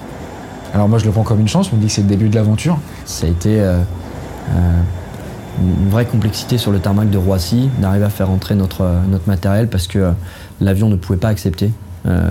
Alors 0.75 0.89
moi, 0.89 0.99
je 0.99 1.07
le 1.07 1.13
prends 1.13 1.23
comme 1.23 1.41
une 1.41 1.49
chance. 1.49 1.71
Je 1.71 1.77
me 1.77 1.81
dis 1.81 1.87
que 1.87 1.93
c'est 1.93 2.03
le 2.03 2.09
début 2.09 2.29
de 2.29 2.35
l'aventure. 2.35 2.79
Ça 3.07 3.27
a 3.27 3.31
été 3.31 3.61
euh, 3.61 3.79
une 5.61 5.89
vraie 5.89 6.07
complexité 6.07 6.59
sur 6.59 6.71
le 6.71 6.79
tarmac 6.79 7.11
de 7.11 7.19
Roissy 7.19 7.69
d'arriver 7.81 8.05
à 8.05 8.11
faire 8.11 8.31
entrer 8.31 8.55
notre, 8.55 8.83
euh, 8.83 9.19
matériel 9.27 9.69
parce 9.69 9.87
que 9.87 9.99
euh, 9.99 10.11
l'avion 10.61 10.89
ne 10.89 10.97
pouvait 10.97 11.19
pas 11.19 11.29
accepter 11.29 11.71
euh, 12.07 12.31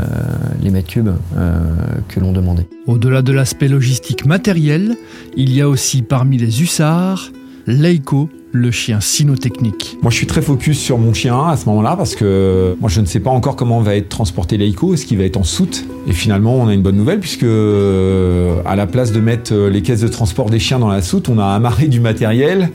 les 0.62 0.70
mètres 0.70 0.88
cubes 0.88 1.12
euh, 1.38 1.60
que 2.08 2.20
l'on 2.20 2.32
demandait. 2.32 2.68
Au-delà 2.86 3.22
de 3.22 3.34
l'aspect 3.34 3.68
logistique 3.68 4.26
matériel, 4.26 4.96
il 5.36 5.54
y 5.54 5.62
a 5.62 5.68
aussi 5.68 6.02
parmi 6.02 6.38
les 6.38 6.62
hussards, 6.62 7.32
Leiko, 7.68 8.30
le 8.58 8.72
chien 8.72 9.00
cynotechnique. 9.00 9.98
Moi, 10.02 10.12
je 10.12 10.18
suis 10.18 10.28
très 10.28 10.42
focus 10.42 10.80
sur 10.80 10.98
mon 10.98 11.14
chien 11.14 11.48
à 11.48 11.58
ce 11.58 11.66
moment-là 11.68 11.96
parce 11.96 12.16
que 12.16 12.76
moi, 12.80 12.90
je 12.90 13.02
ne 13.02 13.06
sais 13.06 13.20
pas 13.20 13.30
encore 13.30 13.56
comment 13.56 13.80
va 13.82 13.96
être 13.96 14.10
transporté 14.10 14.58
l'Eiko. 14.58 14.94
Est-ce 14.94 15.06
qu'il 15.06 15.18
va 15.18 15.24
être 15.24 15.38
en 15.38 15.44
soute? 15.44 15.86
Et 16.08 16.14
finalement, 16.14 16.56
on 16.56 16.68
a 16.68 16.74
une 16.74 16.82
bonne 16.82 16.98
nouvelle 16.98 17.20
puisque 17.20 17.44
euh, 17.44 18.62
à 18.66 18.76
la 18.76 18.88
place 18.88 19.12
de 19.12 19.20
mettre 19.20 19.54
euh, 19.54 19.70
les 19.70 19.82
caisses 19.82 20.02
de 20.02 20.08
transport 20.08 20.50
des 20.50 20.60
chiens 20.60 20.80
dans 20.80 20.88
la 20.88 21.02
soute, 21.02 21.30
on 21.30 21.40
a 21.40 21.46
amarré 21.46 21.88
du 21.88 22.00
matériel 22.00 22.70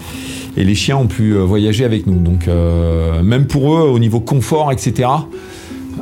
et 0.57 0.65
les 0.65 0.75
chiens 0.75 0.97
ont 0.97 1.07
pu 1.07 1.35
euh, 1.35 1.45
voyager 1.45 1.85
avec 1.85 2.07
nous. 2.07 2.19
Donc, 2.21 2.49
euh, 2.49 3.23
même 3.23 3.47
pour 3.47 3.75
eux, 3.75 3.89
au 3.89 3.99
niveau 3.99 4.21
confort, 4.21 4.73
etc., 4.73 5.09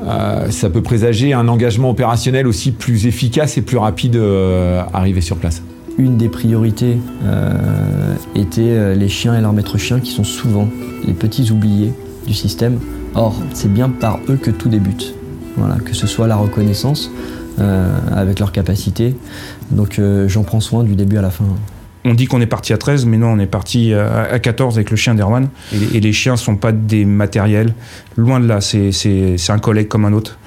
euh, 0.07 0.51
ça 0.51 0.71
peut 0.71 0.83
présager 0.83 1.33
un 1.33 1.49
engagement 1.49 1.91
opérationnel 1.91 2.47
aussi 2.47 2.73
plus 2.73 3.07
efficace 3.07 3.59
et 3.59 3.63
plus 3.63 3.77
rapide 3.77 4.17
euh, 4.17 4.83
arrivé 4.93 5.21
sur 5.21 5.37
place. 5.37 5.63
Une 6.01 6.17
des 6.17 6.31
priorités 6.31 6.97
euh, 7.25 8.15
était 8.35 8.63
euh, 8.71 8.95
les 8.95 9.11
chiens 9.11 9.37
et 9.37 9.43
leurs 9.43 9.53
maîtres 9.53 9.77
chiens 9.77 10.01
qui 10.01 10.13
sont 10.13 10.25
souvent 10.25 10.67
les 11.07 11.13
petits 11.13 11.51
oubliés 11.51 11.93
du 12.27 12.33
système. 12.33 12.79
Or, 13.15 13.37
c'est 13.53 13.71
bien 13.71 13.91
par 13.91 14.19
eux 14.31 14.37
que 14.37 14.51
tout 14.51 14.71
débute. 14.71 15.15
Voilà, 15.59 15.75
que 15.75 15.95
ce 15.95 16.07
soit 16.07 16.27
la 16.27 16.37
reconnaissance 16.37 17.11
euh, 17.59 17.95
avec 18.17 18.39
leurs 18.39 18.51
capacités. 18.51 19.15
Donc 19.73 20.01
j'en 20.27 20.43
prends 20.43 20.61
soin 20.61 20.85
du 20.85 20.95
début 20.95 21.19
à 21.19 21.23
la 21.23 21.31
fin. 21.31 21.45
On 22.05 22.15
dit 22.15 22.27
qu'on 22.27 22.41
est 22.41 22.47
parti 22.47 22.73
à 22.73 22.79
13, 22.79 23.05
mais 23.05 23.19
non, 23.19 23.29
on 23.33 23.39
est 23.39 23.47
parti 23.47 23.93
à 23.93 24.23
à 24.23 24.39
14 24.39 24.77
avec 24.77 24.91
le 24.91 24.97
chien 24.97 25.15
d'Erwan. 25.15 25.49
Et, 25.95 26.01
les 26.01 26.13
chiens 26.13 26.37
sont 26.37 26.57
pas 26.57 26.73
des 26.73 27.05
matériels. 27.05 27.75
Loin 28.17 28.41
de 28.41 28.47
là, 28.47 28.61
c'est- 28.63 28.91
un 29.51 29.59
collègue 29.59 29.89
comme 29.89 30.05
un 30.07 30.13
autre. 30.13 30.39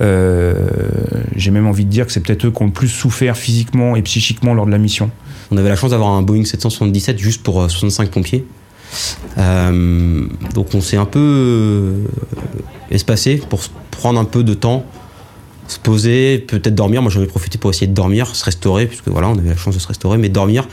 Euh, 0.00 0.54
J'ai 1.36 1.50
même 1.52 1.66
envie 1.66 1.84
de 1.84 1.90
dire 1.90 2.06
que 2.06 2.12
c'est 2.12 2.20
peut-être 2.20 2.46
eux 2.46 2.50
qui 2.50 2.62
ont 2.62 2.66
le 2.66 2.72
plus 2.72 2.88
souffert 2.88 3.36
physiquement 3.36 3.94
et 3.96 4.02
psychiquement 4.02 4.54
lors 4.54 4.66
de 4.66 4.70
la 4.72 4.78
mission. 4.78 5.10
On 5.50 5.56
avait 5.56 5.68
la 5.68 5.76
chance 5.76 5.90
d'avoir 5.92 6.10
un 6.10 6.22
Boeing 6.22 6.44
777 6.44 7.18
juste 7.18 7.42
pour 7.42 7.62
euh, 7.62 7.68
65 7.68 8.10
pompiers. 8.10 8.44
Euh, 9.38 10.24
donc 10.54 10.68
on 10.74 10.80
s'est 10.80 10.96
un 10.96 11.04
peu 11.04 11.18
euh, 11.20 11.92
espacé 12.90 13.40
pour 13.48 13.60
prendre 13.90 14.18
un 14.18 14.24
peu 14.24 14.42
de 14.42 14.54
temps, 14.54 14.84
se 15.68 15.78
poser, 15.78 16.38
peut-être 16.38 16.74
dormir. 16.74 17.02
Moi 17.02 17.10
j'en 17.10 17.22
ai 17.22 17.26
profité 17.26 17.58
pour 17.58 17.70
essayer 17.70 17.86
de 17.86 17.94
dormir, 17.94 18.34
se 18.34 18.44
restaurer, 18.44 18.86
puisque 18.86 19.08
voilà, 19.08 19.28
on 19.28 19.38
avait 19.38 19.50
la 19.50 19.56
chance 19.56 19.74
de 19.74 19.80
se 19.80 19.86
restaurer, 19.86 20.18
mais 20.18 20.28
dormir 20.28 20.66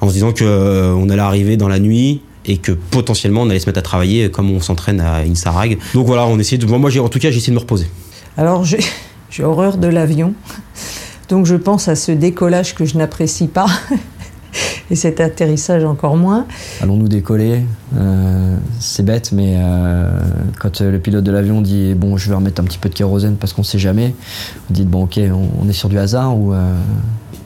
en 0.00 0.08
se 0.08 0.14
disant 0.14 0.32
que 0.32 0.44
euh, 0.44 0.94
on 0.94 1.08
allait 1.10 1.22
arriver 1.22 1.56
dans 1.56 1.68
la 1.68 1.78
nuit 1.78 2.22
et 2.44 2.56
que 2.58 2.72
potentiellement 2.72 3.42
on 3.42 3.50
allait 3.50 3.58
se 3.58 3.66
mettre 3.66 3.80
à 3.80 3.82
travailler 3.82 4.30
comme 4.30 4.50
on 4.50 4.60
s'entraîne 4.60 5.00
à 5.00 5.18
Insarag. 5.18 5.78
Donc 5.94 6.06
voilà, 6.06 6.26
on 6.26 6.38
essayait 6.38 6.58
de. 6.58 6.66
Moi 6.66 6.90
j'ai 6.90 7.00
en 7.00 7.08
tout 7.08 7.18
cas 7.18 7.30
j'ai 7.30 7.38
essayé 7.38 7.50
de 7.50 7.56
me 7.56 7.60
reposer. 7.60 7.86
Alors 8.36 8.64
j'ai 8.64 9.44
horreur 9.44 9.76
de 9.76 9.88
l'avion, 9.88 10.34
donc 11.28 11.46
je 11.46 11.56
pense 11.56 11.88
à 11.88 11.96
ce 11.96 12.12
décollage 12.12 12.74
que 12.74 12.84
je 12.84 12.96
n'apprécie 12.96 13.48
pas, 13.48 13.66
et 14.90 14.96
cet 14.96 15.20
atterrissage 15.20 15.84
encore 15.84 16.16
moins. 16.16 16.46
Allons-nous 16.80 17.08
décoller 17.08 17.62
Euh, 17.96 18.56
C'est 18.80 19.02
bête, 19.04 19.32
mais 19.32 19.56
euh, 19.58 20.10
quand 20.58 20.80
euh, 20.80 20.90
le 20.90 20.98
pilote 20.98 21.24
de 21.24 21.30
l'avion 21.30 21.60
dit 21.60 21.94
bon, 21.94 22.16
je 22.16 22.28
vais 22.28 22.34
remettre 22.36 22.60
un 22.60 22.64
petit 22.64 22.78
peu 22.78 22.88
de 22.88 22.94
kérosène 22.94 23.36
parce 23.36 23.52
qu'on 23.52 23.62
sait 23.62 23.78
jamais, 23.78 24.14
vous 24.68 24.74
dites 24.74 24.88
bon, 24.88 25.04
ok, 25.04 25.18
on, 25.18 25.64
on 25.64 25.68
est 25.68 25.72
sur 25.72 25.88
du 25.88 25.98
hasard 25.98 26.36
ou 26.38 26.52
euh, 26.52 26.74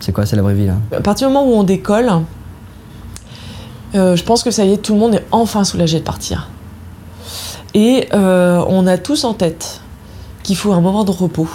c'est 0.00 0.12
quoi, 0.12 0.26
c'est 0.26 0.36
la 0.36 0.42
vraie 0.42 0.54
vie 0.54 0.66
là? 0.66 0.76
À 0.96 1.00
partir 1.00 1.28
du 1.28 1.34
moment 1.34 1.46
où 1.48 1.54
on 1.54 1.62
décolle, 1.64 2.10
je 3.94 4.22
pense 4.22 4.42
que 4.42 4.50
ça 4.50 4.64
y 4.64 4.72
est, 4.72 4.78
tout 4.78 4.94
le 4.94 5.00
monde 5.00 5.14
est 5.16 5.24
enfin 5.32 5.64
soulagé 5.64 5.98
de 5.98 6.04
partir. 6.04 6.48
Et 7.74 8.08
on 8.12 8.86
a 8.86 8.98
tous 8.98 9.24
en 9.24 9.34
tête 9.34 9.80
qu'il 10.42 10.56
faut 10.56 10.72
un 10.72 10.80
moment 10.80 11.04
de 11.04 11.10
repos, 11.10 11.48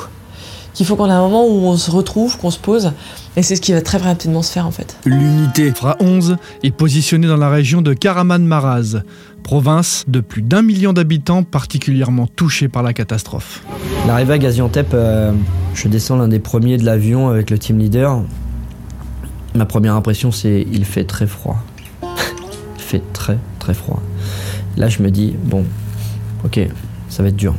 qu'il 0.74 0.86
faut 0.86 0.96
qu'on 0.96 1.08
ait 1.08 1.12
un 1.12 1.22
moment 1.22 1.46
où 1.46 1.66
on 1.66 1.76
se 1.78 1.92
retrouve, 1.92 2.38
qu'on 2.38 2.52
se 2.52 2.60
pose, 2.60 2.92
et 3.38 3.44
c'est 3.44 3.56
ce 3.56 3.62
qui 3.62 3.72
va 3.72 3.82
très 3.82 4.00
rapidement 4.00 4.42
se 4.42 4.52
faire 4.52 4.66
en 4.66 4.72
fait. 4.72 4.98
L'unité 5.06 5.72
FRA 5.72 5.96
11 6.00 6.38
est 6.64 6.72
positionnée 6.72 7.28
dans 7.28 7.38
la 7.38 7.50
région 7.50 7.84
de 7.84 7.94
Karaman-Maraz, 7.94 9.04
province 9.44 10.06
de 10.08 10.22
plus 10.22 10.42
d'un 10.42 10.64
million 10.64 10.92
d'habitants 10.92 11.44
particulièrement 11.44 12.26
touchée 12.26 12.68
par 12.68 12.82
la 12.82 12.94
catastrophe. 12.94 13.64
L'arrivée 14.08 14.34
à 14.34 14.38
Gaziantep, 14.40 14.88
euh, 14.94 15.32
je 15.76 15.88
descends 15.88 16.18
l'un 16.18 16.28
des 16.28 16.40
premiers 16.40 16.78
de 16.78 16.84
l'avion 16.84 17.30
avec 17.30 17.52
le 17.52 17.60
team 17.60 17.78
leader. 17.78 18.24
Ma 19.54 19.68
première 19.68 19.94
impression, 19.94 20.32
c'est 20.32 20.66
il 20.72 20.84
fait 20.84 21.04
très 21.04 21.28
froid. 21.28 21.58
il 22.02 22.82
fait 22.82 23.04
très 23.14 23.38
très 23.60 23.76
froid. 23.76 24.02
Là, 24.78 24.90
je 24.90 25.04
me 25.04 25.12
dis 25.12 25.36
bon, 25.44 25.64
ok, 26.44 26.60
ça 27.10 27.22
va 27.22 27.30
être 27.30 27.36
dur. 27.36 27.54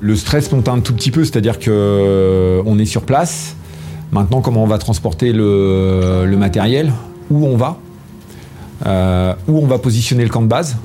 Le 0.00 0.16
stress 0.16 0.50
monte 0.50 0.68
un 0.68 0.80
tout 0.80 0.94
petit 0.94 1.10
peu, 1.10 1.24
c'est-à-dire 1.24 1.58
que 1.58 1.70
euh, 1.70 2.62
on 2.64 2.78
est 2.78 2.86
sur 2.86 3.02
place. 3.02 3.54
Maintenant, 4.12 4.40
comment 4.40 4.64
on 4.64 4.66
va 4.66 4.78
transporter 4.78 5.32
le, 5.32 6.34
matériel? 6.36 6.92
Où 7.30 7.46
on 7.46 7.56
va? 7.56 7.76
Euh, 8.86 9.34
Où 9.46 9.58
on 9.58 9.66
va 9.66 9.78
positionner 9.78 10.24
le 10.24 10.30
camp 10.30 10.42
de 10.42 10.48
base? 10.48 10.76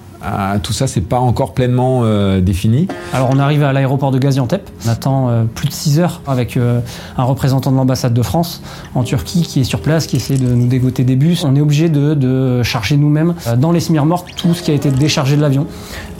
Tout 0.64 0.74
ça, 0.74 0.88
c'est 0.88 1.02
pas 1.02 1.20
encore 1.20 1.54
pleinement 1.54 2.02
euh, 2.04 2.42
défini. 2.42 2.88
Alors 3.14 3.30
on 3.32 3.40
arrive 3.40 3.64
à 3.64 3.74
l'aéroport 3.74 4.12
de 4.12 4.18
Gaziantep, 4.18 4.70
on 4.86 4.90
attend 4.90 5.30
euh, 5.30 5.44
plus 5.44 5.68
de 5.68 5.74
6 5.74 6.00
heures 6.00 6.22
avec 6.28 6.58
euh, 6.58 6.80
un 7.18 7.24
représentant 7.24 7.72
de 7.72 7.78
l'ambassade 7.78 8.14
de 8.14 8.22
France 8.22 8.62
en 8.96 9.04
Turquie 9.04 9.44
qui 9.44 9.62
est 9.62 9.64
sur 9.64 9.80
place, 9.80 10.08
qui 10.08 10.16
essaie 10.16 10.38
de 10.38 10.48
nous 10.48 10.68
dégoter 10.68 11.04
des 11.04 11.16
bus. 11.16 11.44
On 11.44 11.56
est 11.56 11.62
obligé 11.62 11.90
de, 11.90 12.14
de 12.14 12.64
charger 12.64 12.98
nous-mêmes 12.98 13.36
euh, 13.48 13.56
dans 13.56 13.72
les 13.72 13.80
semi-remorques 13.80 14.34
tout 14.36 14.54
ce 14.54 14.64
qui 14.64 14.72
a 14.72 14.74
été 14.74 14.92
déchargé 14.92 15.36
de 15.36 15.42
l'avion. 15.42 15.68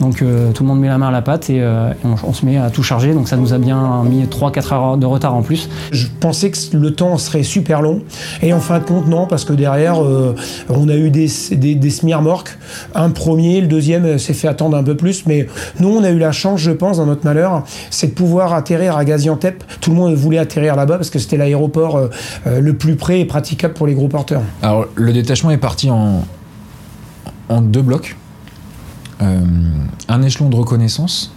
Donc 0.00 0.22
euh, 0.22 0.52
tout 0.52 0.62
le 0.62 0.68
monde 0.68 0.80
met 0.80 0.88
la 0.88 0.98
main 0.98 1.08
à 1.08 1.12
la 1.12 1.22
pâte 1.22 1.50
et, 1.50 1.60
euh, 1.60 1.90
et 1.90 1.94
on, 2.04 2.14
on 2.28 2.32
se 2.32 2.44
met 2.44 2.58
à 2.58 2.70
tout 2.70 2.82
charger, 2.82 3.14
donc 3.14 3.28
ça 3.28 3.36
nous 3.36 3.52
a 3.52 3.58
bien 3.58 4.02
mis 4.04 4.24
3-4 4.24 4.74
heures 4.74 4.96
de 4.96 5.06
retard 5.06 5.34
en 5.34 5.42
plus. 5.42 5.68
Je 5.90 6.06
pensais 6.20 6.50
que 6.50 6.56
le 6.76 6.92
temps 6.92 7.16
serait 7.18 7.42
super 7.42 7.82
long. 7.82 8.02
Et 8.42 8.52
en 8.52 8.60
fin 8.60 8.78
de 8.78 8.84
compte, 8.84 9.06
non, 9.06 9.26
parce 9.26 9.44
que 9.44 9.52
derrière, 9.52 10.02
euh, 10.02 10.34
on 10.68 10.88
a 10.88 10.94
eu 10.94 11.10
des, 11.10 11.28
des, 11.52 11.74
des 11.74 11.90
semi-remorques. 11.90 12.58
Un 12.94 13.10
premier, 13.10 13.60
le 13.60 13.66
deuxième 13.66 13.95
euh, 14.04 14.18
s'est 14.18 14.34
fait 14.34 14.48
attendre 14.48 14.76
un 14.76 14.82
peu 14.82 14.96
plus. 14.96 15.26
Mais 15.26 15.46
nous, 15.80 15.88
on 15.88 16.04
a 16.04 16.10
eu 16.10 16.18
la 16.18 16.32
chance, 16.32 16.60
je 16.60 16.70
pense, 16.70 16.98
dans 16.98 17.06
notre 17.06 17.24
malheur, 17.24 17.64
c'est 17.90 18.08
de 18.08 18.12
pouvoir 18.12 18.52
atterrir 18.52 18.96
à 18.96 19.04
Gaziantep. 19.04 19.64
Tout 19.80 19.90
le 19.90 19.96
monde 19.96 20.14
voulait 20.14 20.38
atterrir 20.38 20.76
là-bas 20.76 20.96
parce 20.96 21.10
que 21.10 21.18
c'était 21.18 21.36
l'aéroport 21.36 21.96
euh, 21.96 22.08
euh, 22.46 22.60
le 22.60 22.74
plus 22.74 22.96
près 22.96 23.20
et 23.20 23.24
praticable 23.24 23.74
pour 23.74 23.86
les 23.86 23.94
gros 23.94 24.08
porteurs. 24.08 24.42
Alors, 24.62 24.86
le 24.94 25.12
détachement 25.12 25.50
est 25.50 25.58
parti 25.58 25.90
en, 25.90 26.22
deux 27.60 27.82
blocs. 27.82 28.16
Euh, 29.22 29.40
un 30.08 30.22
échelon 30.22 30.48
de 30.48 30.56
reconnaissance. 30.56 31.32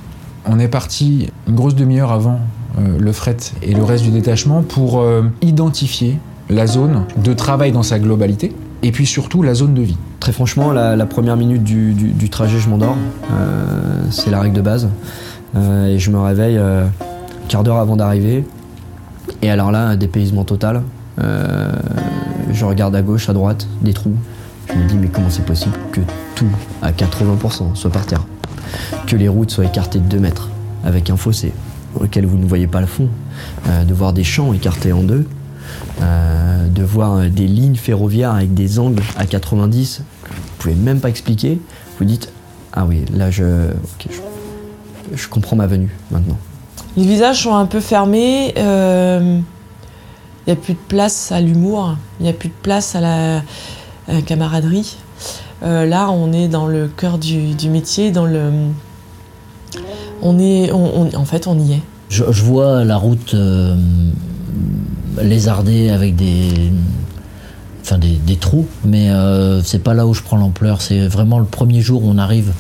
On 0.46 0.60
est 0.60 0.68
parti 0.68 1.30
une 1.48 1.56
grosse 1.56 1.76
demi-heure 1.76 2.12
avant 2.12 2.40
le 2.78 3.12
fret 3.12 3.36
et 3.62 3.74
le 3.74 3.84
reste 3.84 4.06
du 4.06 4.12
détachement 4.12 4.64
pour 4.64 5.04
identifier 5.42 6.18
la 6.50 6.66
zone 6.66 7.04
de 7.18 7.34
travail 7.34 7.74
dans 7.74 7.84
sa 7.84 8.00
globalité 8.00 8.54
et 8.84 8.92
puis 8.92 9.06
surtout 9.06 9.42
la 9.42 9.54
zone 9.54 9.74
de 9.74 9.82
vie. 9.82 9.98
Très 10.20 10.32
franchement, 10.32 10.72
la, 10.72 11.06
première 11.06 11.38
minute 11.38 11.64
du, 11.64 11.94
du- 11.94 12.30
trajet, 12.30 12.60
je 12.60 12.70
m'endors. 12.70 12.98
Euh, 13.32 14.04
c'est 14.12 14.30
la 14.30 14.40
règle 14.42 14.56
de 14.56 14.62
base. 14.62 14.90
Euh, 15.56 15.88
et 15.88 16.00
je 16.00 16.12
me 16.12 16.20
réveille 16.20 16.58
euh, 16.58 16.86
quart 17.48 17.64
d'heure 17.64 17.78
avant 17.78 17.96
d'arriver. 17.96 18.46
Et 19.42 19.50
alors 19.50 19.72
là, 19.72 19.88
un 19.88 19.96
dépaysement 19.96 20.44
total. 20.44 20.84
Euh, 21.22 21.72
je 22.52 22.66
regarde 22.66 22.96
à 22.96 23.02
gauche, 23.02 23.30
à 23.30 23.34
droite, 23.34 23.68
des 23.82 23.94
trous. 23.94 24.16
Je 24.70 24.76
me 24.76 24.88
dis, 24.88 24.96
mais 24.96 25.08
comment 25.08 25.30
c'est 25.30 25.46
possible 25.46 25.76
que 25.92 26.02
tout, 26.36 26.48
à 26.82 26.92
80%, 26.92 27.76
soit 27.76 27.92
par 27.92 28.06
terre? 28.06 28.26
Que 29.08 29.16
les 29.16 29.28
routes 29.28 29.52
soient 29.52 29.66
écartées 29.66 30.00
de 30.00 30.06
2 30.08 30.20
mètres, 30.20 30.50
avec 30.86 31.10
un 31.10 31.18
fossé 31.18 31.54
auquel 32.00 32.26
vous 32.26 32.38
ne 32.38 32.46
voyez 32.46 32.68
pas 32.68 32.82
le 32.82 32.88
fond. 32.88 33.10
De 33.88 33.94
voir 33.96 34.14
des 34.14 34.24
champs 34.24 34.54
écartés 34.54 34.94
en 34.94 35.02
deux. 35.02 35.26
Euh, 36.02 36.68
de 36.68 36.84
voir 36.84 37.16
euh, 37.16 37.30
des 37.30 37.48
lignes 37.48 37.76
ferroviaires 37.76 38.32
avec 38.34 38.54
des 38.54 38.80
angles 38.80 39.02
à 39.18 39.26
90, 39.26 40.02
vous 40.02 40.34
pouvez 40.60 40.76
même 40.76 41.00
pas 41.00 41.10
expliquer. 41.10 41.60
Vous 41.98 42.06
dites, 42.06 42.32
ah 42.74 42.86
oui, 42.86 43.04
là 43.14 43.32
je, 43.32 43.70
je, 44.10 44.20
je 45.16 45.28
comprends 45.28 45.56
ma 45.56 45.68
venue 45.68 45.94
maintenant. 46.12 46.38
Les 46.96 47.04
visages 47.06 47.44
sont 47.44 47.56
un 47.56 47.66
peu 47.66 47.80
fermés, 47.82 48.54
il 48.56 49.42
n'y 50.48 50.54
a 50.54 50.56
plus 50.56 50.74
de 50.74 50.80
place 50.88 51.32
à 51.32 51.42
l'humour, 51.42 51.96
il 52.20 52.24
n'y 52.24 52.30
a 52.30 52.34
plus 52.34 52.50
de 52.50 52.54
place 52.64 52.96
à 52.96 53.02
la, 53.02 53.38
à 54.08 54.14
la 54.14 54.22
camaraderie. 54.22 54.98
Euh, 55.64 55.86
là, 55.86 56.10
on 56.10 56.32
est 56.32 56.48
dans 56.48 56.68
le 56.68 56.88
cœur 56.88 57.18
du, 57.18 57.54
du 57.56 57.70
métier, 57.70 58.12
dans 58.12 58.26
le... 58.26 58.52
On 60.22 60.40
est, 60.40 60.72
on- 60.72 61.02
on- 61.02 61.16
en 61.16 61.26
fait, 61.26 61.48
on 61.48 61.60
y 61.60 61.74
est. 61.74 61.82
Je, 62.10 62.24
je 62.32 62.44
vois 62.44 62.84
la 62.86 62.98
route 62.98 63.34
euh, 63.34 63.76
lézardée 65.22 65.90
avec 65.90 66.16
des, 66.16 66.72
enfin 67.82 67.98
des, 67.98 68.16
des 68.16 68.36
trous, 68.36 68.68
mais 68.86 69.10
euh, 69.10 69.62
c'est 69.64 69.84
pas 69.84 69.94
là 69.94 70.06
où 70.08 70.14
je 70.14 70.22
prends 70.22 70.38
l'ampleur. 70.38 70.82
C'est 70.82 71.08
vraiment 71.08 71.40
le 71.40 71.46
premier 71.46 71.82
jour 71.82 72.04
où 72.04 72.10
on 72.10 72.18
arrive, 72.18 72.52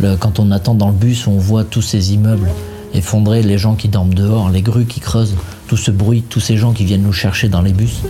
le- 0.00 0.16
quand 0.16 0.38
on 0.38 0.50
attend 0.50 0.74
dans 0.74 0.88
le 0.88 0.94
bus, 0.94 1.26
on 1.26 1.38
voit 1.38 1.64
tous 1.64 1.82
ces 1.82 2.14
immeubles 2.14 2.48
effondrés, 2.94 3.42
les 3.42 3.56
gens 3.58 3.74
qui 3.74 3.88
dorment 3.88 4.14
dehors, 4.14 4.50
les 4.50 4.60
grues 4.62 4.84
qui 4.84 5.00
creusent, 5.00 5.34
tout 5.66 5.76
ce 5.78 5.90
bruit, 5.90 6.22
tous 6.28 6.40
ces 6.40 6.56
gens 6.58 6.72
qui 6.72 6.84
viennent 6.84 7.02
nous 7.02 7.12
chercher 7.12 7.48
dans 7.48 7.62
les 7.62 7.72
bus. 7.72 8.02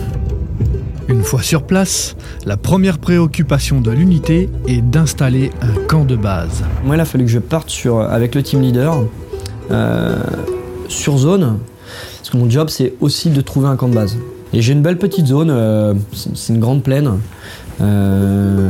Une 1.09 1.23
fois 1.23 1.41
sur 1.41 1.63
place, 1.63 2.15
la 2.45 2.57
première 2.57 2.97
préoccupation 2.97 3.81
de 3.81 3.91
l'unité 3.91 4.49
est 4.67 4.81
d'installer 4.81 5.51
un 5.61 5.73
camp 5.87 6.05
de 6.05 6.15
base. 6.15 6.63
Moi, 6.85 6.95
il 6.95 6.99
a 6.99 7.05
fallu 7.05 7.25
que 7.25 7.31
je 7.31 7.39
parte 7.39 7.69
sur, 7.69 7.99
avec 8.01 8.35
le 8.35 8.43
team 8.43 8.61
leader 8.61 9.03
euh, 9.71 10.15
sur 10.87 11.17
zone, 11.17 11.57
parce 12.17 12.29
que 12.29 12.37
mon 12.37 12.49
job, 12.49 12.69
c'est 12.69 12.93
aussi 13.01 13.29
de 13.29 13.41
trouver 13.41 13.67
un 13.67 13.75
camp 13.75 13.87
de 13.87 13.95
base. 13.95 14.17
Et 14.53 14.61
j'ai 14.61 14.73
une 14.73 14.81
belle 14.81 14.97
petite 14.97 15.25
zone, 15.25 15.49
euh, 15.49 15.93
c'est 16.35 16.53
une 16.53 16.59
grande 16.59 16.83
plaine, 16.83 17.13
euh, 17.81 18.69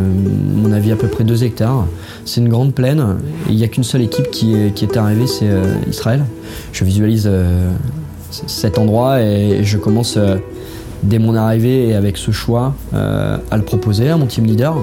mon 0.55 0.71
avis 0.71 0.91
à 0.91 0.95
peu 0.95 1.07
près 1.07 1.23
2 1.23 1.43
hectares. 1.43 1.85
C'est 2.25 2.41
une 2.41 2.49
grande 2.49 2.73
plaine, 2.73 3.17
il 3.49 3.55
n'y 3.55 3.63
a 3.63 3.67
qu'une 3.67 3.83
seule 3.83 4.01
équipe 4.01 4.31
qui 4.31 4.55
est, 4.55 4.97
arrivée, 4.97 5.27
c'est 5.27 5.49
euh, 5.49 5.75
Israël. 5.89 6.23
Je 6.71 6.85
visualise 6.85 7.27
euh, 7.29 7.71
cet 8.31 8.77
endroit 8.77 9.21
et 9.21 9.63
je 9.63 9.77
commence 9.77 10.17
dès 11.03 11.19
mon 11.19 11.35
arrivée 11.35 11.89
et 11.89 11.95
avec 11.95 12.17
ce 12.17 12.31
choix 12.31 12.73
à 12.93 13.57
le 13.57 13.63
proposer 13.63 14.09
à 14.09 14.17
mon 14.17 14.25
team 14.25 14.45
leader. 14.45 14.75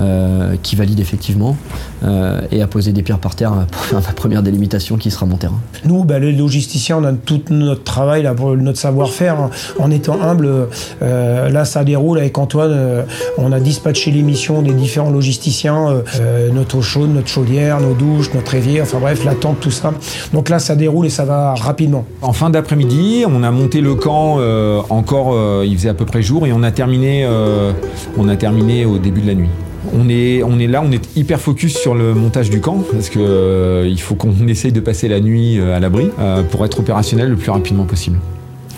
Euh, 0.00 0.56
qui 0.62 0.76
valide 0.76 1.00
effectivement 1.00 1.56
euh, 2.04 2.40
et 2.50 2.62
à 2.62 2.66
poser 2.66 2.92
des 2.92 3.02
pierres 3.02 3.18
par 3.18 3.34
terre 3.34 3.52
pour 3.70 3.82
faire 3.82 4.00
ma 4.00 4.12
première 4.12 4.42
délimitation 4.42 4.96
qui 4.96 5.10
sera 5.10 5.26
mon 5.26 5.36
terrain. 5.36 5.60
Nous, 5.84 6.04
bah, 6.04 6.18
les 6.18 6.32
logisticiens, 6.32 6.98
on 6.98 7.04
a 7.04 7.12
tout 7.12 7.42
notre 7.50 7.84
travail, 7.84 8.22
là, 8.22 8.34
pour 8.34 8.56
notre 8.56 8.78
savoir-faire, 8.78 9.38
hein. 9.38 9.50
en 9.78 9.90
étant 9.90 10.20
humble. 10.20 10.68
euh, 11.02 11.48
là, 11.48 11.64
ça 11.64 11.84
déroule 11.84 12.18
avec 12.18 12.36
Antoine. 12.38 12.70
euh, 12.72 13.02
on 13.38 13.52
a 13.52 13.60
dispatché 13.60 14.10
les 14.10 14.22
missions 14.22 14.62
des 14.62 14.72
différents 14.72 15.10
logisticiens, 15.10 15.88
euh, 15.88 16.02
euh, 16.20 16.50
notre 16.50 16.78
eau 16.78 16.82
chaude, 16.82 17.12
notre 17.14 17.28
chaudière, 17.28 17.80
nos 17.80 17.94
douches, 17.94 18.32
notre 18.34 18.54
évier, 18.54 18.82
enfin 18.82 18.98
bref, 19.00 19.24
la 19.24 19.34
tente, 19.34 19.60
tout 19.60 19.70
ça. 19.70 19.92
Donc 20.32 20.48
là, 20.48 20.58
ça 20.58 20.76
déroule 20.76 21.06
et 21.06 21.10
ça 21.10 21.24
va 21.24 21.54
rapidement. 21.54 22.04
En 22.22 22.32
fin 22.32 22.50
d'après-midi, 22.50 23.24
on 23.28 23.42
a 23.42 23.50
monté 23.50 23.80
le 23.80 23.94
camp 23.94 24.36
euh, 24.38 24.80
encore, 24.90 25.32
euh, 25.34 25.64
il 25.66 25.76
faisait 25.76 25.88
à 25.88 25.94
peu 25.94 26.06
près 26.06 26.22
jour 26.22 26.46
et 26.46 26.52
on 26.52 26.62
a 26.62 26.70
terminé, 26.70 27.24
euh, 27.24 27.72
on 28.18 28.28
a 28.28 28.36
terminé 28.36 28.84
au 28.84 28.98
début 28.98 29.20
de 29.20 29.26
la 29.26 29.34
nuit. 29.34 29.48
On 29.94 30.08
est, 30.08 30.42
là, 30.66 30.82
on 30.84 30.92
est 30.92 31.16
hyper 31.16 31.40
focus 31.40 31.76
sur 31.76 31.94
le 31.94 32.14
montage 32.14 32.50
du 32.50 32.60
camp 32.60 32.84
parce 32.92 33.08
que 33.08 33.18
euh, 33.18 33.96
faut 33.96 34.14
qu'on 34.14 34.34
essaye 34.48 34.72
de 34.72 34.80
passer 34.80 35.08
la 35.08 35.20
nuit 35.20 35.58
euh, 35.58 35.76
à 35.76 35.80
l'abri 35.80 36.10
euh, 36.18 36.42
pour 36.42 36.64
être 36.64 36.80
opérationnel 36.80 37.30
le 37.30 37.36
plus 37.36 37.50
rapidement 37.50 37.84
possible. 37.84 38.18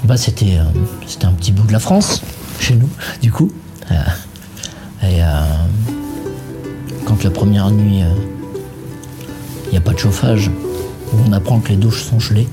Bah, 0.05 0.17
c'était, 0.17 0.57
un 0.57 1.33
petit 1.33 1.53
bout 1.53 1.67
de 1.67 1.73
la 1.73 1.79
France, 1.79 2.23
chez 2.59 2.75
nous, 2.75 2.89
du 3.21 3.31
coup. 3.31 3.51
Et 5.03 5.21
quand 7.05 7.23
la 7.23 7.31
première 7.31 7.71
nuit, 7.71 8.01
il 9.67 9.71
n'y 9.71 9.77
a 9.77 9.81
pas 9.81 9.93
de 9.93 9.99
chauffage, 9.99 10.51
on 11.29 11.33
apprend 11.33 11.61
que 11.61 11.69
les 11.69 11.77
douches 11.77 12.03
sont 12.03 12.19
gelées, 12.19 12.49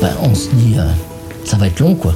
bah, 0.00 0.10
on 0.22 0.34
se 0.34 0.50
dit, 0.50 0.76
ça 1.44 1.56
va 1.56 1.66
être 1.66 1.80
long, 1.80 1.94
quoi. 1.94 2.14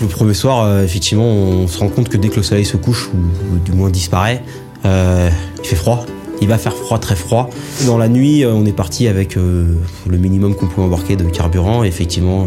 Le 0.00 0.08
premier 0.08 0.34
soir, 0.34 0.64
euh, 0.64 0.84
effectivement, 0.84 1.24
on 1.24 1.68
se 1.68 1.78
rend 1.78 1.88
compte 1.88 2.08
que 2.08 2.16
dès 2.16 2.28
que 2.28 2.36
le 2.36 2.42
soleil 2.42 2.64
se 2.64 2.76
couche, 2.76 3.08
ou, 3.08 3.54
ou 3.54 3.58
du 3.58 3.72
moins 3.72 3.90
disparaît, 3.90 4.42
euh, 4.84 5.30
il 5.58 5.66
fait 5.66 5.76
froid. 5.76 6.04
Il 6.42 6.48
va 6.48 6.58
faire 6.58 6.74
froid, 6.74 6.98
très 6.98 7.16
froid. 7.16 7.48
Dans 7.86 7.96
la 7.96 8.08
nuit, 8.08 8.44
euh, 8.44 8.52
on 8.52 8.66
est 8.66 8.72
parti 8.72 9.08
avec 9.08 9.36
euh, 9.36 9.74
le 10.06 10.18
minimum 10.18 10.54
qu'on 10.54 10.66
pouvait 10.66 10.86
embarquer 10.86 11.16
de 11.16 11.24
carburant. 11.24 11.82
Et 11.82 11.88
effectivement, 11.88 12.46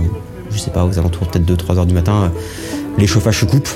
je 0.51 0.59
sais 0.59 0.71
pas, 0.71 0.85
aux 0.85 0.99
alentours 0.99 1.27
peut-être 1.27 1.45
de 1.45 1.55
3 1.55 1.79
heures 1.79 1.85
du 1.87 1.95
matin, 1.95 2.25
euh, 2.25 2.29
les 2.97 3.07
chauffages 3.07 3.39
se 3.39 3.45
coupent. 3.45 3.69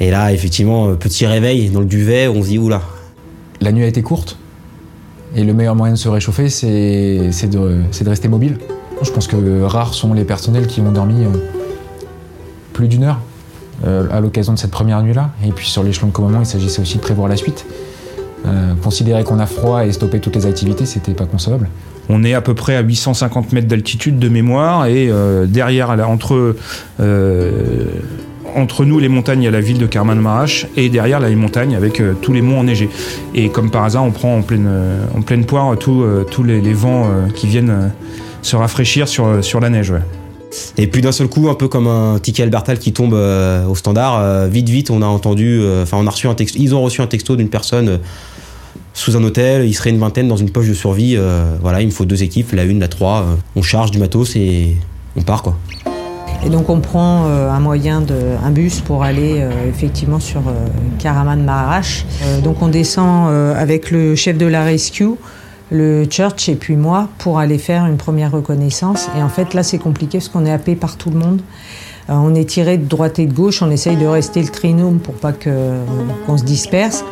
Et 0.00 0.10
là, 0.10 0.32
effectivement, 0.32 0.94
petit 0.94 1.26
réveil 1.26 1.70
dans 1.70 1.80
le 1.80 1.86
duvet, 1.86 2.28
on 2.28 2.42
se 2.42 2.48
dit 2.48 2.58
oula. 2.58 2.82
La 3.60 3.72
nuit 3.72 3.84
a 3.84 3.86
été 3.86 4.02
courte 4.02 4.36
et 5.34 5.44
le 5.44 5.54
meilleur 5.54 5.74
moyen 5.74 5.94
de 5.94 5.98
se 5.98 6.08
réchauffer, 6.08 6.50
c'est 6.50 7.30
c'est 7.30 7.48
de, 7.48 7.82
c'est 7.90 8.04
de 8.04 8.10
rester 8.10 8.28
mobile. 8.28 8.58
Je 9.02 9.10
pense 9.10 9.26
que 9.26 9.62
rares 9.62 9.94
sont 9.94 10.14
les 10.14 10.24
personnels 10.24 10.66
qui 10.66 10.80
ont 10.80 10.92
dormi 10.92 11.24
euh, 11.24 11.28
plus 12.72 12.88
d'une 12.88 13.04
heure 13.04 13.18
euh, 13.84 14.06
à 14.12 14.20
l'occasion 14.20 14.52
de 14.52 14.58
cette 14.58 14.70
première 14.70 15.02
nuit-là. 15.02 15.30
Et 15.44 15.50
puis 15.50 15.66
sur 15.66 15.82
l'échelon 15.82 16.08
de 16.08 16.12
commandement, 16.12 16.40
il 16.40 16.46
s'agissait 16.46 16.80
aussi 16.80 16.98
de 16.98 17.02
prévoir 17.02 17.28
la 17.28 17.36
suite. 17.36 17.66
Euh, 18.46 18.74
considérer 18.82 19.24
qu'on 19.24 19.38
a 19.38 19.46
froid 19.46 19.84
et 19.84 19.92
stopper 19.92 20.20
toutes 20.20 20.36
les 20.36 20.46
activités, 20.46 20.86
c'était 20.86 21.14
pas 21.14 21.26
concevable. 21.26 21.68
On 22.08 22.22
est 22.24 22.34
à 22.34 22.40
peu 22.40 22.54
près 22.54 22.76
à 22.76 22.80
850 22.80 23.52
mètres 23.52 23.68
d'altitude 23.68 24.18
de 24.18 24.28
mémoire 24.28 24.86
et 24.86 25.08
derrière, 25.46 25.90
entre, 26.08 26.56
entre 28.56 28.84
nous 28.84 28.98
les 28.98 29.08
montagnes, 29.08 29.42
il 29.42 29.44
y 29.44 29.48
a 29.48 29.52
la 29.52 29.60
ville 29.60 29.78
de 29.78 29.86
Carman-Marache 29.86 30.66
et 30.76 30.88
derrière 30.88 31.20
là, 31.20 31.28
les 31.28 31.36
montagnes 31.36 31.76
avec 31.76 32.02
tous 32.20 32.32
les 32.32 32.42
monts 32.42 32.58
enneigés. 32.58 32.90
Et 33.36 33.50
comme 33.50 33.70
par 33.70 33.84
hasard, 33.84 34.02
on 34.02 34.10
prend 34.10 34.36
en 34.36 34.42
pleine, 34.42 34.68
en 35.16 35.22
pleine 35.22 35.44
poire 35.44 35.78
tous 35.78 36.42
les, 36.42 36.72
vents 36.72 37.08
qui 37.36 37.46
viennent 37.46 37.92
se 38.42 38.56
rafraîchir 38.56 39.08
sur, 39.08 39.42
sur 39.42 39.60
la 39.60 39.70
neige. 39.70 39.90
ouais. 39.90 40.02
Et 40.76 40.86
puis 40.86 41.00
d'un 41.00 41.12
seul 41.12 41.28
coup, 41.28 41.48
un 41.48 41.54
peu 41.54 41.68
comme 41.68 41.86
un 41.86 42.18
ticket 42.18 42.42
Albertal 42.42 42.78
qui 42.78 42.92
tombe 42.92 43.14
euh, 43.14 43.66
au 43.66 43.74
standard, 43.74 44.18
euh, 44.18 44.48
vite 44.48 44.68
vite, 44.68 44.90
on 44.90 45.00
a 45.00 45.06
entendu, 45.06 45.60
euh, 45.62 45.84
enfin 45.84 45.96
on 45.98 46.06
a 46.06 46.10
reçu 46.10 46.28
un 46.28 46.34
texto, 46.34 46.58
ils 46.60 46.74
ont 46.74 46.82
reçu 46.82 47.00
un 47.00 47.06
texto 47.06 47.36
d'une 47.36 47.48
personne 47.48 47.88
euh, 47.88 47.96
sous 48.92 49.16
un 49.16 49.24
hôtel, 49.24 49.64
il 49.64 49.72
serait 49.72 49.88
une 49.88 49.98
vingtaine 49.98 50.28
dans 50.28 50.36
une 50.36 50.50
poche 50.50 50.68
de 50.68 50.74
survie. 50.74 51.14
euh, 51.16 51.54
voilà, 51.62 51.80
il 51.80 51.86
me 51.86 51.90
faut 51.92 52.04
deux 52.04 52.22
équipes, 52.22 52.52
la 52.52 52.64
une, 52.64 52.80
la 52.80 52.88
trois. 52.88 53.22
euh, 53.22 53.34
on 53.56 53.62
charge 53.62 53.90
du 53.90 53.98
matos 53.98 54.36
et 54.36 54.76
on 55.16 55.22
part 55.22 55.42
quoi. 55.42 55.56
Et 56.44 56.50
donc 56.50 56.68
on 56.68 56.80
prend 56.80 57.26
euh, 57.28 57.50
un 57.50 57.60
moyen 57.60 58.00
de 58.00 58.16
un 58.44 58.50
bus 58.50 58.80
pour 58.80 59.04
aller 59.04 59.36
euh, 59.38 59.50
effectivement 59.70 60.20
sur 60.20 60.40
euh, 60.40 60.52
Karaman 60.98 61.42
Marash. 61.44 62.04
Euh, 62.24 62.40
donc 62.40 62.60
on 62.60 62.68
descend 62.68 63.30
euh, 63.30 63.54
avec 63.56 63.90
le 63.90 64.16
chef 64.16 64.36
de 64.36 64.46
la 64.46 64.64
rescue, 64.64 65.12
le 65.72 66.04
church 66.08 66.48
et 66.48 66.54
puis 66.54 66.76
moi 66.76 67.08
pour 67.18 67.38
aller 67.38 67.58
faire 67.58 67.86
une 67.86 67.96
première 67.96 68.30
reconnaissance. 68.30 69.08
Et 69.18 69.22
en 69.22 69.28
fait 69.28 69.54
là 69.54 69.62
c'est 69.62 69.78
compliqué 69.78 70.18
parce 70.18 70.28
qu'on 70.28 70.46
est 70.46 70.52
happé 70.52 70.76
par 70.76 70.96
tout 70.96 71.10
le 71.10 71.18
monde. 71.18 71.40
Euh, 72.10 72.14
on 72.14 72.34
est 72.34 72.48
tiré 72.48 72.78
de 72.78 72.84
droite 72.84 73.18
et 73.18 73.26
de 73.26 73.32
gauche, 73.32 73.62
on 73.62 73.70
essaye 73.70 73.96
de 73.96 74.06
rester 74.06 74.42
le 74.42 74.48
trinôme 74.48 74.98
pour 74.98 75.14
pas 75.14 75.32
qu'on 75.32 76.36
se 76.36 76.44
disperse. 76.44 77.04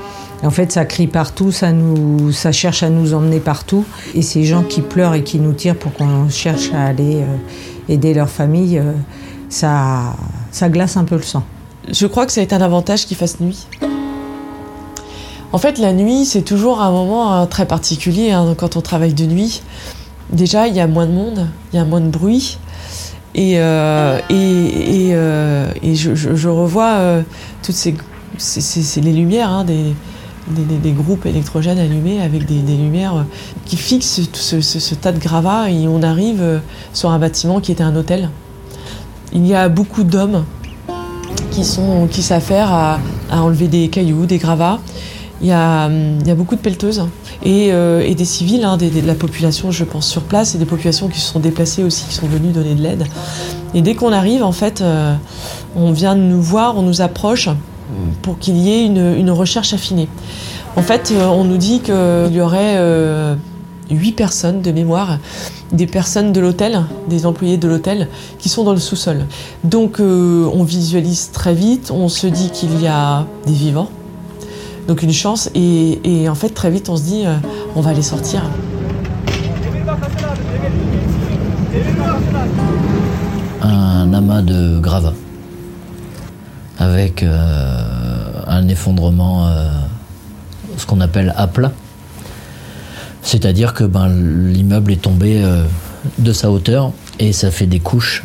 Et 0.42 0.46
en 0.46 0.50
fait, 0.50 0.72
ça 0.72 0.84
crie 0.84 1.06
partout, 1.06 1.52
ça, 1.52 1.70
nous, 1.70 2.32
ça 2.32 2.50
cherche 2.50 2.82
à 2.82 2.88
nous 2.88 3.12
emmener 3.12 3.40
partout. 3.40 3.84
Et 4.14 4.22
ces 4.22 4.44
gens 4.44 4.62
qui 4.62 4.80
pleurent 4.80 5.14
et 5.14 5.22
qui 5.22 5.38
nous 5.38 5.52
tirent 5.52 5.76
pour 5.76 5.92
qu'on 5.92 6.28
cherche 6.30 6.72
à 6.72 6.84
aller 6.84 7.16
euh, 7.16 7.36
aider 7.88 8.14
leur 8.14 8.30
famille, 8.30 8.78
euh, 8.78 8.92
ça, 9.48 10.16
ça 10.50 10.68
glace 10.68 10.96
un 10.96 11.04
peu 11.04 11.16
le 11.16 11.22
sang. 11.22 11.44
Je 11.90 12.06
crois 12.06 12.24
que 12.26 12.32
ça 12.32 12.40
a 12.40 12.44
été 12.44 12.54
un 12.54 12.62
avantage 12.62 13.06
qu'il 13.06 13.16
fasse 13.16 13.38
nuit. 13.40 13.66
En 15.52 15.58
fait, 15.58 15.78
la 15.78 15.92
nuit, 15.92 16.24
c'est 16.24 16.42
toujours 16.42 16.80
un 16.80 16.90
moment 16.90 17.34
euh, 17.34 17.46
très 17.46 17.66
particulier 17.66 18.30
hein, 18.30 18.54
quand 18.56 18.76
on 18.76 18.80
travaille 18.80 19.14
de 19.14 19.26
nuit. 19.26 19.62
Déjà, 20.32 20.68
il 20.68 20.76
y 20.76 20.80
a 20.80 20.86
moins 20.86 21.06
de 21.06 21.12
monde, 21.12 21.48
il 21.72 21.76
y 21.76 21.78
a 21.80 21.84
moins 21.84 22.00
de 22.00 22.08
bruit. 22.08 22.58
Et, 23.34 23.58
euh, 23.58 24.18
euh, 24.30 25.72
je, 25.94 26.48
revois 26.48 26.94
euh, 26.94 27.22
toutes 27.62 27.76
ces, 27.76 27.94
les 29.00 29.12
lumières 29.12 29.50
hein, 29.50 29.64
des, 29.64 30.92
groupes 30.92 31.26
électrogènes 31.26 31.78
allumés 31.78 32.20
avec 32.20 32.44
des, 32.46 32.76
lumières 32.76 33.24
qui 33.66 33.76
fixent 33.76 34.20
tout 34.32 34.40
ce, 34.40 34.94
tas 34.94 35.12
de 35.12 35.20
gravats 35.20 35.70
et 35.70 35.86
on 35.86 36.02
arrive 36.02 36.60
sur 36.92 37.10
un 37.10 37.18
bâtiment 37.18 37.60
qui 37.60 37.70
était 37.70 37.84
un 37.84 37.94
hôtel. 37.94 38.30
Il 39.32 39.46
y 39.46 39.54
a 39.54 39.68
beaucoup 39.68 40.02
d'hommes 40.02 40.44
qui, 41.52 41.64
sont, 41.64 42.08
qui 42.10 42.22
s'affairent 42.22 42.72
à 42.72 42.98
enlever 43.30 43.68
des 43.68 43.88
cailloux, 43.88 44.26
des 44.26 44.38
gravats. 44.38 44.80
Il 45.42 45.48
y 45.48 45.52
a, 45.52 45.86
hum, 45.86 46.18
il 46.20 46.26
y 46.26 46.30
a 46.30 46.34
beaucoup 46.34 46.54
de 46.54 46.60
pelleteuses 46.60 47.06
et, 47.42 47.72
euh, 47.72 48.14
des 48.14 48.24
civils, 48.24 48.64
hein, 48.64 48.76
de 48.76 49.06
la 49.06 49.14
population, 49.14 49.70
je 49.70 49.84
pense, 49.84 50.06
sur 50.06 50.22
place, 50.22 50.54
et 50.54 50.58
des 50.58 50.66
populations 50.66 51.08
qui 51.08 51.20
se 51.20 51.32
sont 51.32 51.40
déplacées 51.40 51.82
aussi, 51.82 52.04
qui 52.06 52.14
sont 52.14 52.26
venues 52.26 52.52
donner 52.52 52.74
de 52.74 52.82
l'aide. 52.82 53.06
Et 53.74 53.82
dès 53.82 53.94
qu'on 53.94 54.12
arrive, 54.12 54.42
en 54.42 54.52
fait, 54.52 54.80
euh, 54.80 55.14
on 55.76 55.92
vient 55.92 56.14
nous 56.14 56.42
voir, 56.42 56.76
on 56.76 56.82
nous 56.82 57.00
approche 57.00 57.48
pour 58.22 58.38
qu'il 58.38 58.56
y 58.56 58.70
ait 58.70 58.86
une, 58.86 59.30
recherche 59.30 59.72
affinée. 59.72 60.08
En 60.76 60.82
fait, 60.82 61.12
euh, 61.12 61.26
on 61.26 61.44
nous 61.44 61.56
dit 61.56 61.80
qu'il 61.80 61.94
y 62.32 62.40
aurait 62.40 62.76
euh, 62.76 63.34
personnes 64.16 64.62
de 64.62 64.72
mémoire, 64.72 65.18
des 65.72 65.86
personnes 65.86 66.32
de 66.32 66.40
l'hôtel, 66.40 66.84
des 67.08 67.26
employés 67.26 67.56
de 67.56 67.68
l'hôtel, 67.68 68.08
qui 68.38 68.48
sont 68.48 68.64
dans 68.64 68.72
le 68.72 68.78
sous-sol. 68.78 69.26
Donc 69.64 70.00
on 70.00 70.64
visualise 70.64 71.30
très 71.32 71.54
vite, 71.54 71.90
on 71.92 72.08
se 72.08 72.26
dit 72.26 72.50
qu'il 72.50 72.80
y 72.80 72.86
a 72.86 73.24
des 73.46 73.52
vivants, 73.52 73.88
donc 74.90 75.02
une 75.02 75.12
chance, 75.12 75.48
et, 75.54 76.28
en 76.28 76.34
fait 76.34 76.48
très 76.48 76.68
vite 76.68 76.88
on 76.88 76.96
se 76.96 77.04
dit 77.04 77.22
euh, 77.24 77.36
on 77.76 77.80
va 77.80 77.92
les 77.92 78.02
sortir. 78.02 78.42
un 83.62 84.12
amas 84.12 84.42
de 84.42 84.80
gravats 84.80 85.14
avec 86.80 87.22
euh, 87.22 88.42
un 88.48 88.66
effondrement, 88.66 89.46
euh, 89.46 89.68
ce 90.76 90.86
qu'on 90.86 91.00
appelle 91.00 91.32
à 91.36 91.46
plat. 91.46 91.70
C'est-à-dire 93.22 93.74
que 93.74 93.84
ben, 93.84 94.08
l'immeuble 94.08 94.90
est 94.90 95.02
tombé 95.02 95.40
de 96.18 96.32
sa 96.32 96.50
hauteur 96.50 96.90
et 97.20 97.32
ça 97.32 97.52
fait 97.52 97.66
des 97.66 97.78
couches 97.78 98.24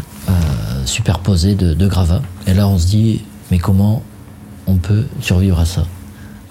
superposées 0.86 1.54
de 1.54 1.88
gravats. 1.88 2.24
Et 2.48 2.56
là, 2.56 2.68
on 2.68 2.80
se 2.80 2.88
dit, 2.88 3.22
mais 3.52 3.60
comment 3.60 4.02
on 4.66 4.78
peut 4.78 5.04
survivre 5.22 5.60
à 5.60 5.66
ça? 5.66 5.84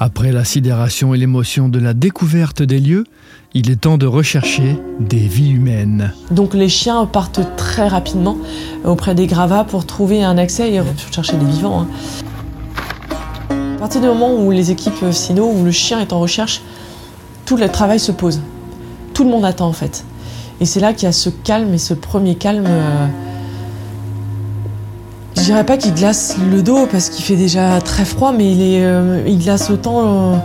Après 0.01 0.33
la 0.33 0.45
sidération 0.45 1.15
et 1.15 1.19
l'émotion 1.19 1.69
de 1.69 1.79
la 1.79 1.95
découverte 1.95 2.63
des 2.63 2.81
lieux, 2.81 3.05
il 3.55 3.71
est 3.71 3.77
temps 3.77 3.97
de 3.97 4.07
rechercher 4.07 4.77
des 4.99 5.19
vies 5.29 5.51
humaines. 5.51 6.13
Donc 6.33 6.55
les 6.55 6.69
chiens 6.69 7.07
partent 7.07 7.41
très 7.57 7.87
rapidement 7.87 8.37
auprès 8.85 9.15
des 9.15 9.27
gravats 9.27 9.65
pour 9.65 9.87
trouver 9.87 10.25
un 10.25 10.37
accès 10.37 10.73
et 10.75 10.81
chercher 11.13 11.37
des 11.37 11.47
vivants. 11.47 11.83
hein. 11.83 11.89
À 13.77 13.79
partir 13.79 14.01
du 14.01 14.07
moment 14.09 14.35
où 14.35 14.51
les 14.51 14.71
équipes 14.71 15.13
Sino, 15.13 15.49
où 15.51 15.65
le 15.65 15.71
chien 15.71 16.01
est 16.01 16.13
en 16.13 16.19
recherche, 16.21 16.63
tout 17.45 17.57
le 17.57 17.69
travail 17.69 18.01
se 18.01 18.13
pose. 18.13 18.41
Tout 19.13 19.25
le 19.25 19.31
monde 19.31 19.45
attend 19.45 19.69
en 19.69 19.73
fait. 19.73 20.05
Et 20.61 20.65
c'est 20.67 20.81
là 20.81 20.93
qu'il 20.93 21.05
y 21.05 21.09
a 21.09 21.13
ce 21.13 21.29
calme 21.31 21.73
et 21.75 21.79
ce 21.79 21.95
premier 21.95 22.35
calme. 22.35 22.65
euh, 22.67 23.07
dirais 25.45 25.65
pas 25.65 25.77
qu'il 25.77 25.95
glace 25.95 26.37
le 26.51 26.63
dos 26.63 26.87
parce 26.91 27.09
qu'il 27.11 27.25
fait 27.25 27.37
déjà 27.37 27.81
très 27.81 28.05
froid, 28.05 28.33
mais 28.33 28.53
il, 28.53 28.63
est, 28.63 28.85
euh, 28.85 29.23
il 29.27 29.39
glace 29.39 29.71
autant 29.71 30.35
euh, 30.35 30.37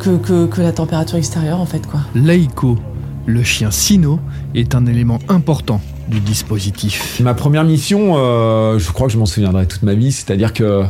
que, 0.00 0.16
que- 0.16 0.46
que 0.46 0.60
la 0.62 0.72
température 0.72 1.18
extérieure 1.18 1.60
en 1.60 1.66
fait 1.66 1.86
quoi. 1.86 2.00
Laïko, 2.14 2.78
le 3.26 3.42
chien 3.42 3.70
Sino, 3.70 4.18
est 4.54 4.74
un 4.74 4.86
élément 4.86 5.18
important 5.28 5.80
du 6.08 6.20
dispositif. 6.20 7.18
Ma 7.20 7.34
première 7.34 7.64
mission, 7.64 8.14
euh, 8.16 8.78
je 8.78 8.90
crois 8.92 9.08
que 9.08 9.12
je 9.12 9.18
m'en 9.18 9.26
souviendrai 9.26 9.66
toute 9.66 9.82
ma 9.82 9.94
vie, 9.94 10.12
c'est-à-dire 10.12 10.52
que 10.52 10.84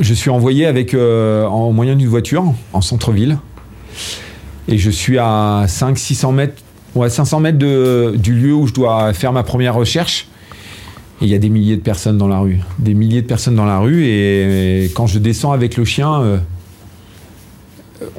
je 0.00 0.14
suis 0.14 0.30
envoyé 0.30 0.66
avec, 0.66 0.94
euh, 0.94 1.44
en 1.46 1.72
moyen 1.72 1.96
d'une 1.96 2.08
voiture 2.08 2.44
en 2.72 2.80
centre-ville 2.80 3.38
et 4.68 4.78
je 4.78 4.90
suis 4.90 5.18
à 5.18 5.64
500-600 5.68 6.32
mètres, 6.32 6.62
ouais, 6.94 7.10
500 7.10 7.40
mètres 7.40 7.58
de- 7.58 8.14
du 8.16 8.34
lieu 8.34 8.54
où 8.54 8.66
je 8.66 8.72
dois 8.72 9.12
faire 9.12 9.32
ma 9.32 9.42
première 9.42 9.74
recherche. 9.74 10.28
Il 11.22 11.28
y 11.28 11.34
a 11.34 11.38
des 11.38 11.48
milliers 11.48 11.76
de 11.76 11.82
personnes 11.82 12.18
dans 12.18 12.28
la 12.28 12.40
rue, 12.40 12.60
des 12.78 12.92
milliers 12.92 13.22
de 13.22 13.26
personnes 13.26 13.54
dans 13.56 13.64
la 13.64 13.78
rue 13.78 14.04
et, 14.04 14.90
quand 14.94 15.06
je 15.06 15.18
descends 15.18 15.52
avec 15.52 15.76
le 15.78 15.84
chien, 15.86 16.20
euh, 16.20 16.36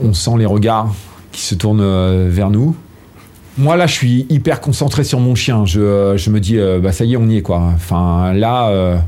on 0.02 0.14
sent 0.14 0.32
les 0.40 0.48
regards 0.48 0.94
qui 1.32 1.42
se 1.42 1.54
tournent 1.54 1.82
euh, 1.82 2.28
vers 2.32 2.50
nous. 2.50 2.76
Moi 3.60 3.76
là, 3.76 3.86
je 3.86 3.94
suis 3.94 4.26
hyper 4.30 4.62
concentré 4.62 5.04
sur 5.04 5.20
mon 5.20 5.36
chien. 5.36 5.66
Je, 5.66 5.80
euh, 5.80 6.18
me 6.30 6.40
dis, 6.40 6.58
bah 6.82 6.92
ça 6.92 7.06
y 7.06 7.14
est, 7.14 7.18
on 7.18 7.28
y 7.28 7.38
est 7.38 7.42
quoi. 7.42 7.72
Enfin 7.76 8.34
là, 8.34 9.00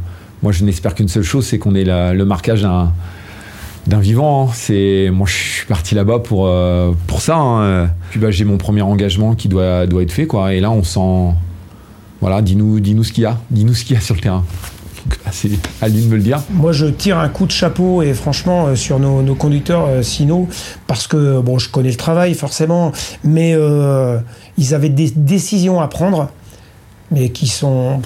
moi 0.43 0.52
je 0.52 0.63
n'espère 0.63 0.93
qu'une 0.93 1.08
seule 1.08 1.23
chose, 1.23 1.45
c'est 1.45 1.58
qu'on 1.58 1.73
ait 1.73 1.84
le 1.86 2.23
marquage 2.25 2.62
d'un 2.62 3.99
vivant. 3.99 4.49
hein. 4.49 4.52
C'est 4.54 5.10
moi, 5.12 5.25
je 5.28 5.34
suis 5.34 5.65
parti 5.65 5.95
là-bas 5.95 6.19
pour 6.19 6.47
pour 7.08 7.21
ça. 7.21 7.38
hein. 7.38 7.89
Puis 8.12 8.19
bah 8.19 8.30
j'ai 8.32 8.45
mon 8.45 8.58
premier 8.58 8.82
engagement 8.84 9.34
qui 9.36 9.47
doit 9.49 9.86
doit 9.88 10.04
être 10.04 10.12
fait 10.12 10.28
quoi. 10.28 10.54
Et 10.54 10.60
là, 10.60 10.69
on 10.71 10.84
sent, 10.84 11.36
voilà, 12.21 12.41
dis-nous 12.41 12.79
dis-nous 12.79 13.03
ce 13.03 13.13
qu'il 13.13 13.23
y 13.23 13.27
a, 13.27 13.38
dis-nous 13.49 13.73
ce 13.73 13.86
qu'il 13.86 13.95
y 13.95 13.97
a 13.97 14.01
sur 14.01 14.15
le 14.15 14.21
terrain. 14.21 14.43
C'est 15.32 15.49
à 15.82 15.88
lui 15.88 16.01
de 16.01 16.08
me 16.08 16.17
le 16.17 16.21
dire. 16.21 16.41
Moi, 16.49 16.71
je 16.71 16.86
tire 16.86 17.17
un 17.17 17.29
coup 17.29 17.45
de 17.45 17.51
chapeau 17.51 18.01
et 18.01 18.13
franchement 18.13 18.67
euh, 18.67 18.75
sur 18.75 18.99
nos, 18.99 19.36
conducteurs 19.36 19.88
euh, 19.88 20.01
parce 20.88 21.08
que 21.08 21.39
bon, 21.39 21.58
je 21.58 21.69
connais 21.69 21.89
le 21.89 21.95
travail 21.95 22.34
forcément, 22.34 22.91
mais 23.23 23.53
euh, 23.55 24.19
ils 24.58 24.73
avaient 24.73 24.89
des 24.89 25.12
décisions 25.15 25.79
à 25.79 25.88
prendre, 25.88 26.29
mais 27.12 27.29
qui 27.29 27.47
sont 27.47 28.01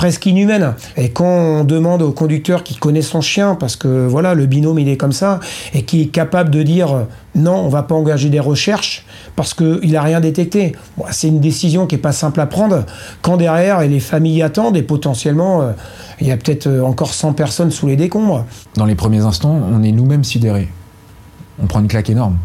presque 0.00 0.24
inhumaines. 0.24 0.72
Et 0.96 1.10
quand 1.10 1.26
on 1.26 1.62
demande 1.62 2.00
au 2.00 2.10
conducteur 2.10 2.64
qui 2.64 2.74
connaît 2.76 3.02
son 3.02 3.20
chien, 3.20 3.54
parce 3.54 3.76
que 3.76 4.06
voilà, 4.06 4.32
le 4.32 4.46
binôme 4.46 4.78
il 4.78 4.88
est 4.88 4.96
comme 4.96 5.12
ça, 5.12 5.40
et 5.74 5.82
qui 5.82 6.00
est 6.00 6.06
capable 6.06 6.48
de 6.48 6.62
dire 6.62 6.94
euh, 6.94 7.02
non, 7.34 7.56
on 7.56 7.68
va 7.68 7.82
pas 7.82 7.94
engager 7.94 8.30
des 8.30 8.40
recherches 8.40 9.04
parce 9.36 9.52
qu'il 9.52 9.94
a 9.94 10.00
rien 10.00 10.20
détecté. 10.20 10.74
C'est 11.10 11.28
une 11.28 11.40
décision 11.40 11.86
qui 11.86 11.96
est 11.96 11.98
pas 11.98 12.12
simple 12.12 12.40
à 12.40 12.46
prendre 12.46 12.86
quand 13.20 13.36
derrière 13.36 13.82
et 13.82 13.88
les 13.88 14.00
familles 14.00 14.40
attendent 14.40 14.78
et 14.78 14.82
potentiellement 14.82 15.60
euh, 15.60 15.72
il 16.18 16.28
y 16.28 16.32
a 16.32 16.38
peut-être 16.38 16.66
euh, 16.66 16.80
encore 16.80 17.12
100 17.12 17.34
personnes 17.34 17.70
sous 17.70 17.86
les 17.86 17.96
décombres. 17.96 18.46
Dans 18.76 18.86
les 18.86 18.94
premiers 18.94 19.20
instants, 19.20 19.60
on 19.70 19.82
est 19.82 19.92
nous-mêmes 19.92 20.24
sidérés. 20.24 20.70
On 21.62 21.66
prend 21.66 21.80
une 21.80 21.88
claque 21.88 22.08
énorme. 22.08 22.38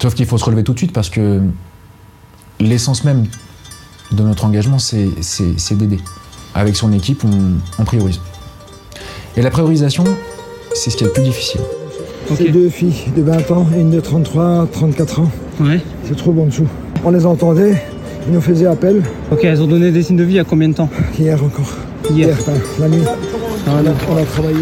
Sauf 0.00 0.14
qu'il 0.14 0.24
faut 0.24 0.38
se 0.38 0.44
relever 0.46 0.64
tout 0.64 0.72
de 0.72 0.78
suite 0.78 0.94
parce 0.94 1.10
que 1.10 1.42
l'essence 2.58 3.04
même 3.04 3.26
de 4.12 4.22
notre 4.22 4.44
engagement, 4.44 4.78
c'est 4.78 5.08
d'aider. 5.72 6.00
Avec 6.54 6.76
son 6.76 6.92
équipe, 6.92 7.24
on, 7.24 7.58
on 7.80 7.84
priorise. 7.84 8.20
Et 9.36 9.42
la 9.42 9.50
priorisation, 9.50 10.04
c'est 10.74 10.90
ce 10.90 10.96
qui 10.96 11.04
est 11.04 11.06
le 11.06 11.12
plus 11.12 11.22
difficile. 11.22 11.60
C'est 12.36 12.50
deux 12.50 12.68
filles 12.68 13.10
de 13.16 13.22
20 13.22 13.50
ans 13.50 13.66
et 13.76 13.80
une 13.80 13.90
de 13.90 14.00
33, 14.00 14.68
34 14.72 15.20
ans. 15.20 15.30
Ouais. 15.60 15.80
C'est 16.04 16.16
trop 16.16 16.32
bon 16.32 16.46
dessous. 16.46 16.66
On 17.04 17.10
les 17.10 17.26
entendait, 17.26 17.82
ils 18.26 18.32
nous 18.32 18.40
faisaient 18.40 18.66
appel. 18.66 19.02
Ok, 19.32 19.44
elles 19.44 19.60
ont 19.62 19.66
donné 19.66 19.90
des 19.90 20.02
signes 20.02 20.16
de 20.16 20.24
vie 20.24 20.34
il 20.34 20.36
y 20.36 20.40
a 20.40 20.44
combien 20.44 20.68
de 20.68 20.74
temps 20.74 20.88
Hier 21.18 21.42
encore. 21.42 21.72
Hier. 22.10 22.28
enfin, 22.32 22.52
la 22.78 22.88
nuit. 22.88 23.02
Ah, 23.06 23.70
on, 23.72 23.76
a, 23.78 23.82
d'accord. 23.82 24.08
on 24.12 24.16
a 24.16 24.24
travaillé. 24.24 24.56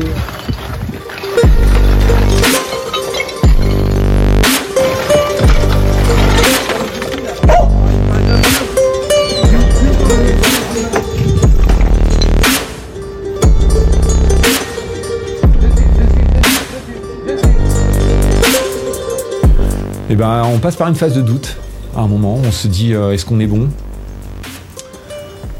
Ben, 20.18 20.42
on 20.52 20.58
passe 20.58 20.74
par 20.74 20.88
une 20.88 20.96
phase 20.96 21.14
de 21.14 21.22
doute 21.22 21.56
à 21.96 22.00
un 22.00 22.08
moment. 22.08 22.38
On 22.44 22.50
se 22.50 22.66
dit, 22.66 22.92
euh, 22.92 23.12
est-ce 23.12 23.24
qu'on 23.24 23.38
est 23.38 23.46
bon? 23.46 23.68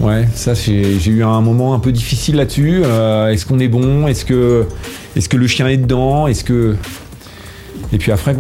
Ouais, 0.01 0.29
ça, 0.35 0.55
j'ai 0.55 1.07
eu 1.07 1.23
un 1.25 1.41
moment 1.41 1.75
un 1.75 1.79
peu 1.79 1.93
difficile 1.93 2.37
là-dessus. 2.37 2.83
Euh, 2.85 3.29
est-ce 3.29 3.47
qu'on 3.47 3.61
est 3.61 3.69
bon? 3.69 4.07
Est-ce 4.09 4.25
que, 4.25 4.67
est 5.17 5.29
que 5.29 5.37
le 5.37 5.47
chien 5.47 5.69
est 5.69 5.77
dedans? 5.77 6.27
Est-ce 6.27 6.43
que. 6.45 6.77
Et 7.93 7.99
puis 7.99 8.11
après, 8.13 8.37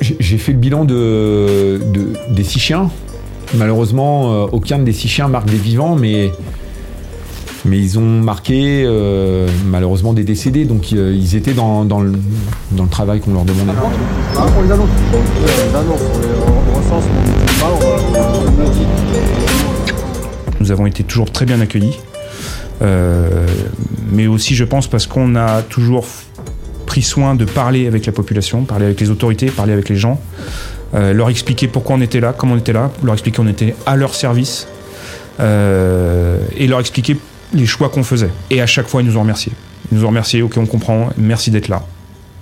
j'ai 0.00 0.38
fait 0.38 0.52
le 0.52 0.58
bilan 0.58 0.84
de, 0.84 1.80
de- 1.92 2.12
des 2.34 2.44
six 2.44 2.58
chiens. 2.58 2.90
Malheureusement, 3.54 4.32
euh, 4.44 4.46
aucun 4.52 4.78
des 4.80 4.92
six 4.92 5.08
chiens 5.08 5.28
marque 5.28 5.48
des 5.48 5.56
vivants, 5.56 5.94
mais. 5.96 6.32
Mais 7.64 7.78
ils 7.78 7.98
ont 7.98 8.20
marqué 8.20 8.82
euh, 8.84 9.48
malheureusement 9.66 10.12
des 10.12 10.24
décédés, 10.24 10.64
donc 10.64 10.88
euh, 10.92 11.14
ils 11.14 11.36
étaient 11.36 11.52
dans, 11.52 11.84
dans 11.84 12.00
le, 12.00 12.12
travail 12.90 13.20
qu'on 13.20 13.34
leur 13.34 13.44
demandait. 13.44 13.70
On 14.36 14.62
les 14.62 14.72
annonce. 14.72 14.88
On 15.12 15.18
les 15.20 15.86
on. 16.90 17.00
Nous 20.60 20.72
avons 20.72 20.86
été 20.86 21.04
toujours 21.04 21.30
très 21.30 21.44
bien 21.44 21.60
accueillis. 21.60 22.00
Euh, 22.82 23.46
mais 24.10 24.26
aussi, 24.26 24.56
je 24.56 24.64
pense, 24.64 24.88
parce 24.88 25.06
qu'on 25.06 25.36
a 25.36 25.62
toujours 25.62 26.06
pris 26.86 27.02
soin 27.02 27.36
de 27.36 27.44
parler 27.44 27.86
avec 27.86 28.06
la 28.06 28.12
population, 28.12 28.64
parler 28.64 28.86
avec 28.86 29.00
les 29.00 29.10
autorités, 29.10 29.46
parler 29.46 29.72
avec 29.72 29.88
les 29.88 29.96
gens, 29.96 30.20
leur 30.92 31.30
expliquer 31.30 31.68
pourquoi 31.68 31.96
on 31.96 32.00
était 32.00 32.20
là, 32.20 32.34
comment 32.36 32.54
on 32.54 32.58
était 32.58 32.72
là, 32.72 32.90
leur 33.02 33.14
expliquer 33.14 33.36
qu'on 33.36 33.46
était 33.46 33.74
à 33.86 33.96
leur 33.96 34.14
service, 34.14 34.66
et 35.38 36.66
leur 36.66 36.80
expliquer 36.80 37.16
les 37.52 37.66
choix 37.66 37.88
qu'on 37.88 38.02
faisait. 38.02 38.30
Et 38.50 38.60
à 38.60 38.66
chaque 38.66 38.88
fois, 38.88 39.02
ils 39.02 39.06
nous 39.06 39.16
ont 39.16 39.20
remerciés. 39.22 39.52
Ils 39.90 39.98
nous 39.98 40.04
ont 40.04 40.08
remerciés, 40.08 40.42
ok, 40.42 40.54
on 40.56 40.66
comprend, 40.66 41.08
merci 41.16 41.50
d'être 41.50 41.68
là. 41.68 41.82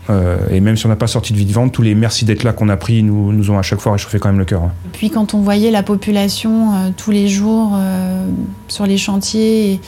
Euh, 0.09 0.39
et 0.51 0.61
même 0.61 0.77
si 0.77 0.87
on 0.87 0.89
n'a 0.89 0.97
pas 0.97 1.07
sorti 1.07 1.33
de 1.33 1.39
vie 1.39 1.45
vivante, 1.45 1.73
tous 1.73 1.83
les 1.83 1.95
merci 1.95 2.25
d'être 2.25 2.43
là 2.43 2.53
qu'on 2.53 2.69
a 2.69 2.77
pris 2.77 3.03
nous, 3.03 3.33
nous 3.33 3.51
ont 3.51 3.59
à 3.59 3.63
chaque 3.63 3.81
fois 3.81 3.93
réchauffé 3.93 4.19
quand 4.19 4.29
même 4.29 4.39
le 4.39 4.45
cœur. 4.45 4.63
hein. 4.65 4.73
Puis 4.93 5.11
quand 5.11 5.35
on 5.35 5.41
voyait 5.41 5.71
la 5.71 5.83
population 5.83 6.75
euh, 6.75 6.91
tous 6.97 7.11
les 7.13 7.29
jours 7.29 7.73
euh, 7.75 8.27
sur 8.67 8.87
les 8.87 8.99
chantiers 8.99 9.73
et, 9.73 9.81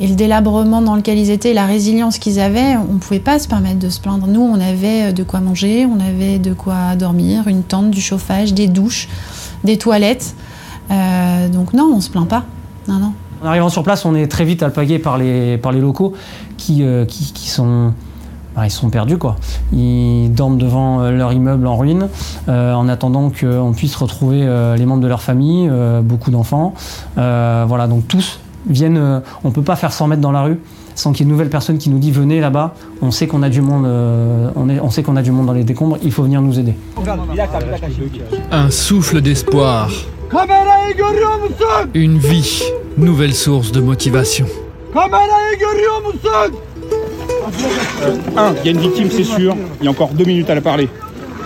et 0.00 0.06
le 0.08 0.14
délabrement 0.14 0.82
dans 0.82 0.96
lequel 0.96 1.18
ils 1.18 1.30
étaient, 1.30 1.54
la 1.54 1.66
résilience 1.66 2.18
qu'ils 2.18 2.40
avaient, 2.40 2.76
on 2.76 2.94
ne 2.94 2.98
pouvait 2.98 3.20
pas 3.20 3.38
se 3.38 3.46
permettre 3.46 3.78
de 3.78 3.88
se 3.88 4.00
plaindre. 4.00 4.26
Nous, 4.26 4.40
on 4.40 4.58
avait 4.60 5.12
de 5.12 5.22
quoi 5.22 5.40
manger, 5.40 5.86
on 5.86 6.00
avait 6.00 6.38
de 6.38 6.54
quoi 6.54 6.96
dormir, 6.96 7.46
une 7.46 7.62
tente, 7.62 7.90
du 7.90 8.00
chauffage, 8.00 8.54
des 8.54 8.66
douches, 8.68 9.08
des 9.64 9.76
toilettes. 9.76 10.34
Donc 11.52 11.72
non, 11.74 11.92
on 11.94 12.00
se 12.00 12.10
plaint 12.10 12.28
pas. 12.28 12.44
Non, 12.88 12.98
non. 12.98 13.12
En 13.42 13.46
arrivant 13.46 13.68
sur 13.68 13.82
place, 13.82 14.04
on 14.04 14.14
est 14.14 14.26
très 14.26 14.44
vite 14.44 14.62
alpagué 14.62 14.98
par 14.98 15.16
les, 15.18 15.58
par 15.58 15.72
les 15.72 15.80
locaux 15.80 16.14
qui, 16.56 16.82
euh, 16.82 17.04
qui, 17.04 17.32
qui 17.32 17.48
sont. 17.48 17.92
bah, 18.56 18.66
ils 18.66 18.70
sont 18.70 18.90
perdus 18.90 19.16
quoi. 19.18 19.36
Ils 19.72 20.30
dorment 20.32 20.58
devant 20.58 21.00
euh, 21.02 21.10
leur 21.12 21.32
immeuble 21.32 21.66
en 21.66 21.76
ruine 21.76 22.08
euh, 22.48 22.74
en 22.74 22.88
attendant 22.88 23.30
qu'on 23.30 23.72
puisse 23.76 23.94
retrouver 23.96 24.40
euh, 24.42 24.76
les 24.76 24.86
membres 24.86 25.02
de 25.02 25.06
leur 25.08 25.22
famille, 25.22 25.68
euh, 25.70 26.00
beaucoup 26.00 26.30
d'enfants. 26.32 26.74
Euh, 27.16 27.64
voilà, 27.68 27.86
donc 27.86 28.08
tous 28.08 28.40
viennent. 28.68 28.96
euh, 28.98 29.20
on 29.44 29.50
peut 29.52 29.62
pas 29.62 29.76
faire 29.76 29.92
100 29.92 30.08
mètres 30.08 30.22
dans 30.22 30.32
la 30.32 30.42
rue 30.42 30.58
sans 30.96 31.12
qu'il 31.12 31.20
y 31.20 31.22
ait 31.22 31.26
une 31.26 31.30
nouvelle 31.30 31.48
personne 31.48 31.78
qui 31.78 31.90
nous 31.90 32.00
dit 32.00 32.10
venez 32.10 32.40
là-bas. 32.40 32.74
On 33.02 33.12
sait 33.12 33.28
qu'on 33.28 33.44
a 33.44 33.48
du 33.50 33.60
monde. 33.60 33.86
euh, 33.86 34.50
on, 34.56 34.68
est, 34.68 34.80
on 34.80 34.90
sait 34.90 35.04
qu'on 35.04 35.14
a 35.14 35.22
du 35.22 35.30
monde 35.30 35.46
dans 35.46 35.52
les 35.52 35.62
décombres. 35.62 35.96
Il 36.02 36.10
faut 36.10 36.24
venir 36.24 36.42
nous 36.42 36.58
aider. 36.58 36.74
Un 38.50 38.68
souffle 38.70 39.20
d'espoir, 39.20 39.90
une 41.94 42.18
vie, 42.18 42.62
nouvelle 42.96 43.34
source 43.34 43.72
de 43.72 43.80
motivation. 43.80 44.46
Euh, 48.02 48.16
un, 48.36 48.54
il 48.60 48.66
y 48.66 48.68
a 48.68 48.72
une 48.72 48.80
victime, 48.80 49.08
c'est 49.10 49.24
sûr. 49.24 49.56
Il 49.80 49.84
y 49.84 49.88
a 49.88 49.90
encore 49.90 50.10
deux 50.10 50.24
minutes 50.24 50.50
à 50.50 50.54
la 50.54 50.60
parler. 50.60 50.88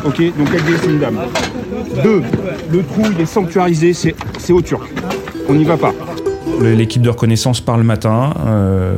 Ok, 0.04 0.16
donc 0.36 0.48
elle 0.52 0.62
dit 0.64 0.72
c'est 0.82 0.90
une 0.90 0.98
dame. 0.98 1.18
Deux, 2.02 2.22
le 2.72 2.82
trou 2.82 3.02
il 3.14 3.20
est 3.20 3.26
sanctuarisé, 3.26 3.92
c'est 3.92 4.14
c'est 4.38 4.52
au 4.52 4.60
turc. 4.60 4.82
On 5.48 5.54
n'y 5.54 5.64
va 5.64 5.76
pas. 5.76 5.92
L'équipe 6.60 7.02
de 7.02 7.10
reconnaissance 7.10 7.60
part 7.60 7.78
le 7.78 7.84
matin, 7.84 8.34
euh, 8.46 8.94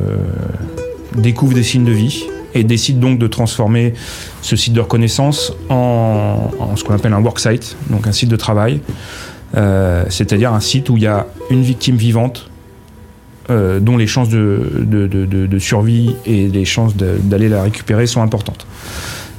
découvre 1.15 1.53
des 1.53 1.63
signes 1.63 1.85
de 1.85 1.91
vie 1.91 2.25
et 2.55 2.63
décide 2.63 2.99
donc 2.99 3.19
de 3.19 3.27
transformer 3.27 3.93
ce 4.41 4.55
site 4.55 4.73
de 4.73 4.81
reconnaissance 4.81 5.53
en, 5.69 6.51
en 6.59 6.75
ce 6.75 6.83
qu'on 6.83 6.93
appelle 6.95 7.13
un 7.13 7.21
worksite, 7.21 7.75
donc 7.89 8.07
un 8.07 8.11
site 8.11 8.29
de 8.29 8.35
travail, 8.35 8.79
Euh, 8.79 9.34
c'est-à-dire 10.09 10.53
un 10.53 10.59
site 10.59 10.89
où 10.89 10.97
il 10.97 11.03
y 11.03 11.07
a 11.07 11.27
une 11.49 11.61
victime 11.61 11.95
vivante 11.95 12.49
euh, 13.51 13.79
dont 13.79 13.95
les 13.95 14.07
chances 14.07 14.29
de, 14.29 15.57
survie 15.59 16.15
et 16.25 16.47
les 16.47 16.65
chances 16.65 16.95
d'aller 16.95 17.47
la 17.47 17.61
récupérer 17.61 18.07
sont 18.07 18.23
importantes. 18.23 18.65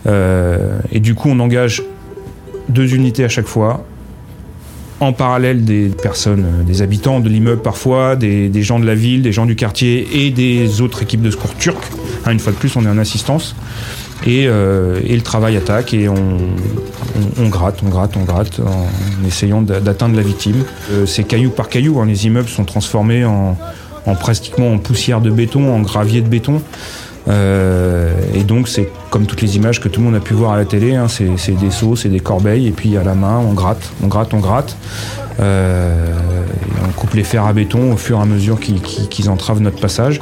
Euh, 0.06 0.78
et 0.92 1.00
du 1.00 1.16
coup, 1.16 1.28
on 1.28 1.40
engage 1.40 1.82
deux 2.68 2.94
unités 2.94 3.24
à 3.24 3.28
chaque 3.28 3.48
fois, 3.48 3.84
en 5.00 5.12
parallèle 5.12 5.64
des 5.64 5.88
personnes, 5.88 6.44
euh, 6.44 6.62
des 6.62 6.82
habitants 6.82 7.18
de 7.18 7.28
l'immeuble 7.28 7.62
parfois, 7.62 8.14
des, 8.14 8.48
des 8.48 8.62
gens 8.62 8.78
de 8.78 8.86
la 8.86 8.94
ville, 8.94 9.22
des 9.22 9.32
gens 9.32 9.44
du 9.44 9.56
quartier 9.56 10.06
et 10.24 10.30
des 10.30 10.80
autres 10.80 11.02
équipes 11.02 11.22
de 11.22 11.32
secours 11.32 11.56
turques. 11.56 11.90
Hein, 12.24 12.30
une 12.30 12.38
fois 12.38 12.52
de 12.52 12.58
plus, 12.58 12.76
on 12.76 12.84
est 12.84 12.88
en 12.88 12.98
assistance. 12.98 13.56
Et, 14.24 14.46
euh, 14.48 14.98
et 15.04 15.14
le 15.14 15.22
travail 15.22 15.56
attaque 15.56 15.92
et 15.94 16.08
on, 16.08 17.48
gratte, 17.48 17.80
on 17.84 17.88
gratte, 17.88 18.16
on 18.16 18.24
gratte 18.24 18.60
en 18.60 19.26
essayant 19.26 19.62
d'a- 19.62 19.80
d'atteindre 19.80 20.16
la 20.16 20.22
victime. 20.22 20.64
Euh, 20.90 21.06
c'est 21.06 21.24
caillou 21.24 21.50
par 21.50 21.68
caillou, 21.68 22.00
hein, 22.00 22.06
les 22.06 22.26
immeubles 22.26 22.48
sont 22.48 22.64
transformés 22.64 23.24
en, 23.24 23.56
en 24.06 24.14
pratiquement 24.14 24.72
en 24.72 24.78
poussière 24.78 25.20
de 25.20 25.30
béton, 25.30 25.72
en 25.72 25.80
gravier 25.80 26.22
de 26.22 26.28
béton. 26.28 26.62
Euh, 27.28 28.12
et 28.34 28.44
donc 28.44 28.68
c'est 28.68 28.88
comme 29.10 29.26
toutes 29.26 29.42
les 29.42 29.56
images 29.56 29.80
que 29.80 29.88
tout 29.88 30.00
le 30.00 30.06
monde 30.06 30.14
a 30.14 30.20
pu 30.20 30.32
voir 30.34 30.52
à 30.52 30.56
la 30.56 30.64
télé, 30.64 30.94
hein, 30.94 31.06
c'est 31.08 31.52
des 31.58 31.70
seaux, 31.70 31.96
c'est 31.96 32.08
des 32.08 32.20
corbeilles, 32.20 32.68
et 32.68 32.70
puis 32.70 32.96
à 32.96 33.02
la 33.02 33.14
main 33.14 33.38
on 33.38 33.52
gratte, 33.52 33.90
on 34.02 34.06
gratte, 34.06 34.32
on 34.32 34.38
gratte. 34.38 34.76
Euh, 35.40 36.12
on 36.88 36.92
coupe 36.92 37.14
les 37.14 37.24
fers 37.24 37.44
à 37.44 37.52
béton 37.52 37.92
au 37.92 37.96
fur 37.96 38.18
et 38.18 38.22
à 38.22 38.24
mesure 38.24 38.58
qu'ils 38.58 39.28
entravent 39.28 39.60
notre 39.60 39.80
passage, 39.80 40.20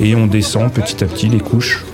et 0.00 0.14
on 0.16 0.26
descend 0.26 0.72
petit 0.72 1.04
à 1.04 1.06
petit 1.06 1.28
les 1.28 1.38
couches. 1.40 1.84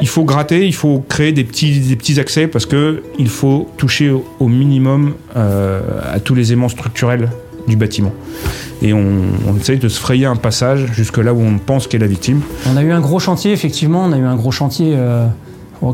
Il 0.00 0.08
faut 0.08 0.24
gratter, 0.24 0.66
il 0.66 0.74
faut 0.74 1.04
créer 1.08 1.32
des 1.32 1.44
petits, 1.44 1.80
des 1.80 1.96
petits 1.96 2.18
accès 2.20 2.46
parce 2.46 2.66
que 2.66 3.02
il 3.18 3.28
faut 3.28 3.68
toucher 3.76 4.10
au, 4.10 4.24
au 4.40 4.48
minimum 4.48 5.14
euh, 5.36 5.80
à 6.12 6.20
tous 6.20 6.34
les 6.34 6.52
aimants 6.52 6.68
structurels 6.68 7.28
du 7.68 7.76
bâtiment. 7.76 8.12
Et 8.82 8.94
on, 8.94 9.04
on 9.46 9.56
essaye 9.56 9.78
de 9.78 9.88
se 9.88 10.00
frayer 10.00 10.24
un 10.24 10.36
passage 10.36 10.86
jusque 10.94 11.18
là 11.18 11.34
où 11.34 11.40
on 11.42 11.58
pense 11.58 11.86
qu'est 11.86 11.98
la 11.98 12.06
victime. 12.06 12.40
On 12.66 12.76
a 12.78 12.82
eu 12.82 12.92
un 12.92 13.00
gros 13.00 13.18
chantier, 13.18 13.52
effectivement, 13.52 14.04
on 14.06 14.12
a 14.12 14.16
eu 14.16 14.24
un 14.24 14.36
gros 14.36 14.50
chantier 14.52 14.94
euh, 14.96 15.26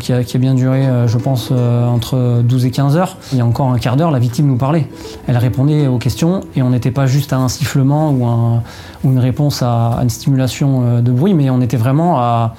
qui, 0.00 0.12
a, 0.12 0.38
bien 0.38 0.54
duré, 0.54 0.86
euh, 0.86 1.06
je 1.08 1.16
pense, 1.16 1.50
euh, 1.52 1.86
entre 1.86 2.42
12 2.42 2.66
et 2.66 2.70
15 2.70 2.96
heures. 2.96 3.16
Il 3.32 3.38
y 3.38 3.40
a 3.40 3.46
encore 3.46 3.68
un 3.72 3.78
quart 3.78 3.96
d'heure, 3.96 4.10
la 4.10 4.18
victime 4.18 4.46
nous 4.46 4.56
parlait. 4.56 4.88
Elle 5.28 5.36
répondait 5.38 5.86
aux 5.86 5.98
questions 5.98 6.42
et 6.56 6.62
on 6.62 6.70
n'était 6.70 6.90
pas 6.90 7.06
juste 7.06 7.32
à 7.32 7.36
un 7.38 7.48
sifflement 7.48 8.10
ou, 8.10 8.26
un- 8.26 8.62
ou 9.04 9.10
une 9.12 9.18
réponse 9.20 9.62
à, 9.62 9.98
une 10.02 10.10
stimulation 10.10 10.82
euh, 10.84 11.00
de 11.00 11.12
bruit, 11.12 11.34
mais 11.34 11.50
on 11.50 11.60
était 11.60 11.76
vraiment 11.76 12.18
à, 12.18 12.54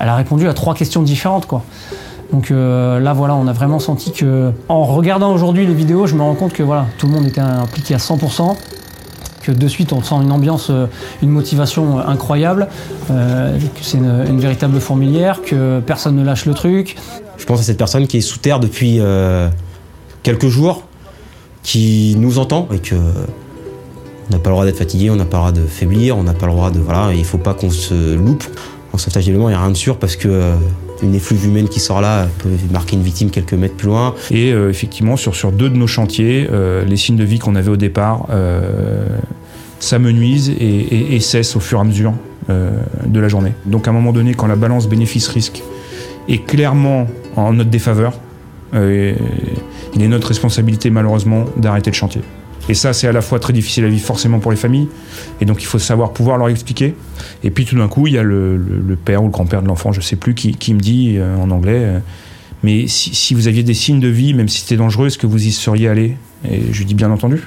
Elle 0.00 0.08
a 0.08 0.14
répondu 0.16 0.48
à 0.48 0.54
trois 0.54 0.74
questions 0.74 1.02
différentes, 1.02 1.46
quoi. 1.46 1.62
Donc 2.32 2.48
là, 2.48 3.12
voilà, 3.12 3.34
on 3.34 3.46
a 3.46 3.52
vraiment 3.52 3.78
senti 3.78 4.10
que, 4.10 4.52
en 4.70 4.84
regardant 4.84 5.34
aujourd'hui 5.34 5.66
les 5.66 5.74
vidéos, 5.74 6.06
je 6.06 6.14
me 6.14 6.22
rends 6.22 6.34
compte 6.34 6.54
que 6.54 6.62
voilà, 6.62 6.86
tout 6.96 7.06
le 7.06 7.12
monde 7.12 7.26
était 7.26 7.42
impliqué 7.42 7.92
à 7.92 7.98
100% 7.98 8.56
que 9.42 9.52
de 9.52 9.68
suite 9.68 9.92
on 9.92 10.02
sent 10.02 10.14
une 10.22 10.32
ambiance, 10.32 10.68
euh, 10.70 10.86
une 11.22 11.30
motivation 11.30 11.98
euh, 11.98 12.02
incroyable, 12.06 12.68
euh, 13.10 13.58
que 13.58 13.82
c'est 13.82 13.98
une, 13.98 14.40
véritable 14.40 14.80
fourmilière, 14.80 15.42
que 15.42 15.80
personne 15.80 16.16
ne 16.16 16.24
lâche 16.24 16.46
le 16.46 16.54
truc. 16.54 16.96
Je 17.36 17.44
pense 17.44 17.60
à 17.60 17.62
cette 17.62 17.78
personne 17.78 18.06
qui 18.06 18.18
est 18.18 18.22
sous 18.22 18.38
terre 18.38 18.60
depuis 18.60 19.00
quelques 20.22 20.48
jours, 20.48 20.84
qui 21.62 22.14
nous 22.18 22.38
entend 22.38 22.68
et 22.72 22.78
que 22.78 22.94
on 22.94 24.32
n'a 24.32 24.38
pas 24.38 24.50
le 24.50 24.54
droit 24.54 24.64
d'être 24.64 24.78
fatigué, 24.78 25.10
on 25.10 25.16
n'a 25.16 25.24
pas 25.24 25.38
le 25.38 25.52
droit 25.52 25.52
de 25.52 25.66
faiblir, 25.66 26.16
on 26.16 26.22
n'a 26.22 26.32
pas 26.32 26.46
le 26.46 26.52
droit 26.52 26.70
de 26.70 26.78
voilà, 26.78 27.12
il 27.12 27.24
faut 27.24 27.38
pas 27.38 27.54
qu'on 27.54 27.70
se 27.70 28.14
loupe. 28.14 28.44
En 28.92 28.98
sauvetage 28.98 29.26
d'éléments, 29.26 29.48
il 29.48 29.52
n'y 29.52 29.58
a 29.58 29.60
rien 29.60 29.70
de 29.70 29.76
sûr 29.76 29.98
parce 29.98 30.16
que 30.16 30.54
une 31.02 31.14
effluve 31.14 31.46
humaine 31.46 31.68
qui 31.68 31.80
sort 31.80 32.00
là 32.00 32.28
peut 32.38 32.50
marquer 32.70 32.96
une 32.96 33.02
victime 33.02 33.30
quelques 33.30 33.54
mètres 33.54 33.76
plus 33.76 33.88
loin. 33.88 34.14
Et 34.30 34.52
euh, 34.52 34.70
effectivement, 34.70 35.16
sur, 35.16 35.52
deux 35.52 35.68
de 35.68 35.76
nos 35.76 35.86
chantiers, 35.86 36.48
euh, 36.50 36.84
les 36.84 36.96
signes 36.96 37.16
de 37.16 37.24
vie 37.24 37.38
qu'on 37.38 37.56
avait 37.56 37.70
au 37.70 37.76
départ 37.76 38.26
euh, 38.30 39.06
s'amenuisent 39.80 40.50
et, 40.50 41.18
cessent 41.20 41.56
au 41.56 41.60
fur 41.60 41.78
et 41.78 41.80
à 41.80 41.84
mesure 41.84 42.14
de 42.48 43.20
la 43.20 43.28
journée. 43.28 43.52
Donc 43.66 43.86
à 43.86 43.90
un 43.90 43.94
moment 43.94 44.12
donné, 44.12 44.34
quand 44.34 44.46
la 44.46 44.56
balance 44.56 44.88
bénéfice-risque 44.88 45.62
est 46.28 46.44
clairement 46.44 47.06
en 47.36 47.52
notre 47.52 47.70
défaveur, 47.70 48.14
il 48.74 48.80
est 50.00 50.08
notre 50.08 50.28
responsabilité 50.28 50.90
malheureusement 50.90 51.46
d'arrêter 51.56 51.90
le 51.90 51.96
chantier. 51.96 52.22
Et 52.68 52.74
ça, 52.74 52.92
c'est 52.92 53.08
à 53.08 53.12
la 53.12 53.22
fois 53.22 53.40
très 53.40 53.52
difficile 53.52 53.84
à 53.84 53.88
vivre 53.88 54.04
forcément 54.04 54.38
pour 54.38 54.50
les 54.50 54.56
familles, 54.56 54.88
et 55.40 55.44
donc 55.44 55.62
il 55.62 55.66
faut 55.66 55.78
savoir 55.80 56.12
pouvoir 56.12 56.38
leur 56.38 56.48
expliquer. 56.48 56.94
Et 57.42 57.50
puis 57.50 57.64
tout 57.64 57.76
d'un 57.76 57.88
coup, 57.88 58.06
il 58.06 58.12
y 58.12 58.18
a 58.18 58.22
le, 58.22 58.96
père 59.04 59.22
ou 59.22 59.26
le 59.26 59.32
grand-père 59.32 59.62
de 59.62 59.68
l'enfant, 59.68 59.92
je 59.92 60.00
sais 60.00 60.16
plus, 60.16 60.34
qui, 60.34 60.74
me 60.74 60.80
dit 60.80 61.16
euh, 61.18 61.36
en 61.36 61.50
anglais, 61.50 61.80
euh, 61.80 61.98
mais 62.62 62.86
si, 62.86 63.34
vous 63.34 63.48
aviez 63.48 63.64
des 63.64 63.74
signes 63.74 63.98
de 63.98 64.08
vie, 64.08 64.34
même 64.34 64.48
si 64.48 64.60
c'était 64.60 64.76
dangereux, 64.76 65.08
est-ce 65.08 65.18
que 65.18 65.26
vous 65.26 65.44
y 65.44 65.50
seriez 65.50 65.88
allé? 65.88 66.16
Et 66.48 66.62
je 66.70 66.78
lui 66.78 66.84
dis 66.84 66.94
bien 66.94 67.10
entendu, 67.10 67.42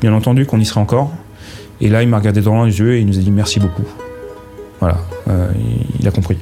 bien 0.00 0.12
entendu 0.12 0.46
qu'on 0.46 0.58
y 0.58 0.64
serait 0.64 0.80
encore. 0.80 1.12
Et 1.80 1.88
là, 1.88 2.02
il 2.02 2.08
m'a 2.08 2.18
regardé 2.18 2.40
dans 2.40 2.64
les 2.64 2.78
yeux 2.78 2.94
et 2.94 3.00
il 3.00 3.06
nous 3.06 3.18
a 3.18 3.22
dit 3.22 3.30
merci 3.30 3.60
beaucoup. 3.60 3.84
Voilà, 4.80 4.98
euh, 5.28 5.48
il- 6.00 6.08
a 6.08 6.10
compris. 6.10 6.36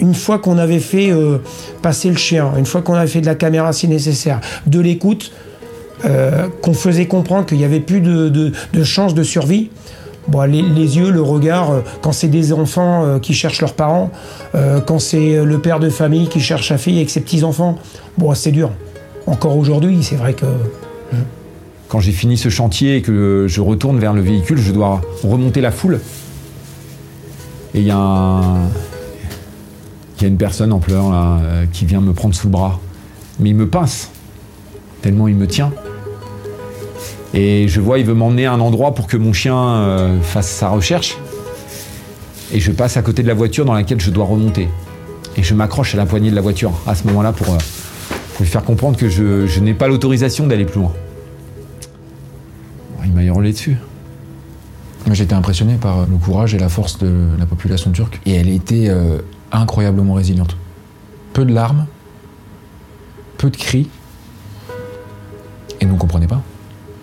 Une 0.00 0.14
fois 0.14 0.38
qu'on 0.38 0.58
avait 0.58 0.80
fait 0.80 1.12
passer 1.80 2.10
le 2.10 2.16
chien, 2.16 2.52
une 2.58 2.66
fois 2.66 2.82
qu'on 2.82 2.94
avait 2.94 3.08
fait 3.08 3.20
de 3.20 3.26
la 3.26 3.34
caméra 3.34 3.72
si 3.72 3.88
nécessaire, 3.88 4.40
de 4.66 4.80
l'écoute, 4.80 5.32
euh, 6.04 6.48
qu'on 6.60 6.74
faisait 6.74 7.06
comprendre 7.06 7.46
qu'il 7.46 7.58
n'y 7.58 7.64
avait 7.64 7.80
plus 7.80 8.00
de, 8.00 8.28
de, 8.28 8.52
de 8.72 8.84
chance 8.84 9.14
de 9.14 9.22
survie, 9.22 9.70
bon, 10.28 10.42
les, 10.42 10.60
yeux, 10.60 11.10
le 11.10 11.22
regard, 11.22 11.70
euh, 11.70 11.80
quand 12.02 12.12
c'est 12.12 12.28
des 12.28 12.52
enfants 12.52 13.04
euh, 13.04 13.18
qui 13.18 13.32
cherchent 13.32 13.60
leurs 13.60 13.74
parents, 13.74 14.10
quand 14.86 14.98
c'est 14.98 15.44
le 15.44 15.58
père 15.58 15.80
de 15.80 15.88
famille 15.88 16.28
qui 16.28 16.40
cherche 16.40 16.68
sa 16.68 16.78
fille 16.78 16.96
avec 16.96 17.10
ses 17.10 17.20
petits-enfants, 17.20 17.78
bon, 18.18 18.34
c'est 18.34 18.52
dur. 18.52 18.70
Encore 19.26 19.56
aujourd'hui, 19.56 20.02
c'est 20.02 20.16
vrai 20.16 20.34
que... 20.34 20.46
Quand 21.88 22.00
j'ai 22.00 22.12
fini 22.12 22.36
ce 22.36 22.48
chantier 22.48 22.96
et 22.96 23.02
que 23.02 23.46
je 23.48 23.60
retourne 23.60 23.98
vers 23.98 24.14
le 24.14 24.20
véhicule, 24.20 24.58
je 24.58 24.72
dois 24.72 25.00
remonter 25.22 25.60
la 25.60 25.70
foule. 25.70 26.00
Et 27.74 27.80
il 27.80 27.86
y 27.86 27.90
a 27.90 28.42
une 30.22 30.36
personne 30.36 30.72
en 30.72 30.78
pleurs 30.78 31.12
qui 31.72 31.84
vient 31.84 32.00
me 32.00 32.12
prendre 32.12 32.34
sous 32.34 32.48
le 32.48 32.52
bras. 32.52 32.80
Mais 33.38 33.50
il 33.50 33.56
me 33.56 33.68
pince, 33.68 34.10
tellement 35.02 35.28
il 35.28 35.36
me 35.36 35.46
tient. 35.46 35.72
Et 37.34 37.66
je 37.66 37.80
vois, 37.80 37.98
il 37.98 38.06
veut 38.06 38.14
m'emmener 38.14 38.46
à 38.46 38.52
un 38.52 38.60
endroit 38.60 38.94
pour 38.94 39.08
que 39.08 39.16
mon 39.16 39.32
chien 39.32 39.58
euh, 39.58 40.20
fasse 40.20 40.48
sa 40.48 40.68
recherche. 40.68 41.18
Et 42.52 42.60
je 42.60 42.70
passe 42.70 42.96
à 42.96 43.02
côté 43.02 43.24
de 43.24 43.28
la 43.28 43.34
voiture 43.34 43.64
dans 43.64 43.74
laquelle 43.74 44.00
je 44.00 44.10
dois 44.10 44.24
remonter. 44.24 44.68
Et 45.36 45.42
je 45.42 45.52
m'accroche 45.54 45.94
à 45.94 45.96
la 45.96 46.06
poignée 46.06 46.30
de 46.30 46.36
la 46.36 46.40
voiture 46.40 46.72
à 46.86 46.94
ce 46.94 47.04
moment-là 47.08 47.32
pour, 47.32 47.52
euh, 47.52 47.58
lui 48.38 48.46
faire 48.46 48.62
comprendre 48.62 48.96
que 48.96 49.08
je, 49.08 49.60
n'ai 49.60 49.74
pas 49.74 49.88
l'autorisation 49.88 50.46
d'aller 50.46 50.64
plus 50.64 50.80
loin. 50.80 50.92
Il 53.04 53.12
m'a 53.12 53.24
hurlé 53.24 53.50
dessus. 53.50 53.76
J'étais 55.10 55.34
impressionné 55.34 55.74
par 55.74 56.06
le 56.06 56.16
courage 56.16 56.54
et 56.54 56.58
la 56.58 56.68
force 56.68 56.98
de 56.98 57.28
la 57.38 57.46
population 57.46 57.90
turque. 57.90 58.20
Et 58.26 58.34
elle 58.34 58.48
était 58.48 58.88
euh, 58.88 59.18
incroyablement 59.50 60.14
résiliente. 60.14 60.56
Peu 61.32 61.44
de 61.44 61.52
larmes, 61.52 61.86
peu 63.38 63.50
de 63.50 63.56
cris. 63.56 63.88
Et 65.80 65.86
nous, 65.86 65.94
on 65.94 65.98
comprenait 65.98 66.28
pas. 66.28 66.42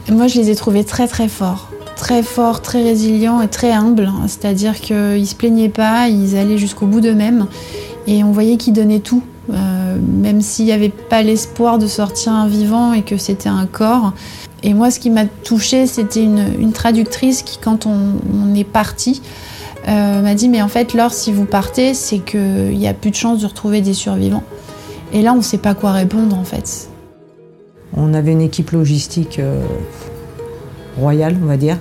Moi, 0.10 0.28
je 0.28 0.40
les 0.40 0.50
ai 0.50 0.56
trouvés 0.56 0.84
très 0.84 1.08
très 1.08 1.28
forts. 1.28 1.70
Très 1.96 2.24
forts, 2.24 2.62
très 2.62 2.82
résilients 2.84 3.42
et 3.42 3.48
très 3.48 3.72
humbles. 3.72 4.10
C'est-à-dire 4.28 4.80
qu'ils 4.80 5.28
se 5.28 5.36
plaignaient 5.36 5.70
pas, 5.70 6.08
ils 6.08 6.36
allaient 6.36 6.58
jusqu'au 6.58 6.88
bout 6.88 7.02
d'eux-mêmes. 7.02 7.48
Et 8.08 8.24
on 8.24 8.32
voyait 8.32 8.58
qu'ils 8.58 8.74
donnaient 8.74 9.00
tout. 9.00 9.24
Euh, 9.52 9.98
même 10.00 10.42
s'il 10.42 10.66
n'y 10.66 10.72
avait 10.72 10.90
pas 10.90 11.22
l'espoir 11.24 11.78
de 11.78 11.88
sortir 11.88 12.32
un 12.32 12.48
vivant 12.48 12.94
et 12.94 13.02
que 13.04 13.18
c'était 13.18 13.50
un 13.50 13.66
corps. 13.66 14.14
Et 14.64 14.74
moi, 14.74 14.92
ce 14.92 15.00
qui 15.00 15.10
m'a 15.10 15.26
touchée, 15.26 15.88
c'était 15.88 16.24
une, 16.24 16.72
traductrice 16.72 17.42
qui, 17.42 17.58
quand 17.58 17.86
on, 17.86 17.98
on 18.34 18.54
est 18.54 18.64
parti, 18.64 19.22
euh, 19.88 20.22
m'a 20.22 20.36
dit 20.36 20.50
Mais 20.50 20.62
en 20.62 20.68
fait, 20.68 20.94
Laure, 20.94 21.14
si 21.14 21.32
vous 21.32 21.46
partez, 21.46 21.94
c'est 21.94 22.20
qu'il 22.20 22.78
n'y 22.78 22.88
a 22.88 22.94
plus 22.94 23.12
de 23.12 23.16
chance 23.16 23.40
de 23.40 23.48
retrouver 23.48 23.82
des 23.82 23.94
survivants. 23.94 24.44
Et 25.14 25.22
là, 25.22 25.34
on 25.34 25.38
ne 25.38 25.42
sait 25.42 25.58
pas 25.58 25.74
quoi 25.74 25.92
répondre, 25.92 26.38
en 26.38 26.44
fait. 26.44 26.91
On 27.96 28.14
avait 28.14 28.32
une 28.32 28.42
équipe 28.42 28.72
logistique 28.72 29.40
euh, 29.40 29.62
royale, 30.98 31.36
on 31.42 31.46
va 31.46 31.58
dire, 31.58 31.78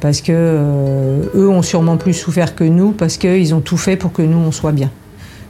parce 0.00 0.20
que 0.20 0.32
euh, 0.34 1.22
eux 1.34 1.48
ont 1.48 1.62
sûrement 1.62 1.96
plus 1.96 2.14
souffert 2.14 2.54
que 2.54 2.64
nous, 2.64 2.92
parce 2.92 3.16
qu'ils 3.16 3.54
ont 3.54 3.60
tout 3.60 3.76
fait 3.76 3.96
pour 3.96 4.12
que 4.12 4.22
nous 4.22 4.38
on 4.38 4.52
soit 4.52 4.72
bien. 4.72 4.90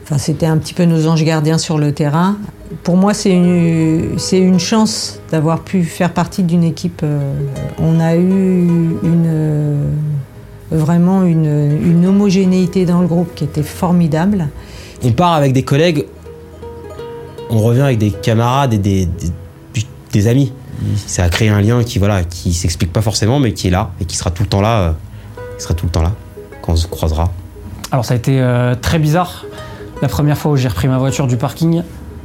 Enfin, 0.03 0.17
c'était 0.17 0.45
un 0.45 0.57
petit 0.57 0.73
peu 0.73 0.83
nos 0.83 1.07
anges 1.07 1.23
gardiens 1.23 1.57
sur 1.57 1.77
le 1.77 1.93
terrain. 1.93 2.37
Pour 2.83 2.97
moi, 2.97 3.13
c'est 3.13 3.31
une, 3.31 4.17
une 4.33 4.59
chance 4.59 5.19
d'avoir 5.31 5.61
pu 5.61 5.83
faire 5.83 6.11
partie 6.11 6.43
d'une 6.43 6.63
équipe. 6.63 7.01
euh, 7.03 7.33
on 7.79 7.99
a 7.99 8.15
eu 8.15 8.97
une, 9.03 9.93
vraiment 10.71 11.23
une, 11.23 12.05
homogénéité 12.05 12.85
dans 12.85 13.01
le 13.01 13.07
groupe 13.07 13.33
qui 13.35 13.45
était 13.45 13.63
formidable. 13.63 14.49
On 15.03 15.11
part 15.11 15.33
avec 15.33 15.53
des 15.53 15.63
collègues, 15.63 16.05
on 17.49 17.59
revient 17.59 17.81
avec 17.81 17.97
des 17.97 18.11
camarades 18.11 18.73
et 18.73 18.77
des, 18.77 19.07
des 20.13 20.27
amis. 20.27 20.53
Ça 21.05 21.23
a 21.25 21.29
créé 21.29 21.49
un 21.49 21.59
lien 21.61 21.83
qui 21.83 21.99
voilà, 21.99 22.23
qui 22.23 22.53
s'explique 22.53 22.93
pas 22.93 23.01
forcément, 23.01 23.39
mais 23.39 23.53
qui 23.53 23.67
est 23.67 23.71
là 23.71 23.91
et 23.99 24.05
qui 24.05 24.15
sera 24.15 24.31
tout 24.31 24.43
le 24.43 24.49
temps 24.49 24.61
là. 24.61 24.79
euh, 24.79 24.91
qui 25.57 25.63
sera 25.63 25.73
tout 25.73 25.85
le 25.85 25.91
temps 25.91 26.01
là 26.01 26.13
quand 26.61 26.73
on 26.73 26.75
se 26.75 26.87
croisera. 26.87 27.31
Alors 27.91 28.05
ça 28.05 28.13
a 28.13 28.17
été 28.17 28.39
euh, 28.39 28.75
très 28.75 28.99
bizarre. 28.99 29.45
La 30.01 30.07
première 30.07 30.37
fois 30.37 30.51
où 30.51 30.55
j'ai 30.57 30.67
repris 30.67 30.87
ma 30.87 30.97
voiture 30.97 31.27
du 31.27 31.37
parking, 31.37 31.83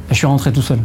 je 0.09 0.15
suis 0.15 0.27
rentré 0.27 0.51
tout 0.51 0.61
seul. 0.61 0.79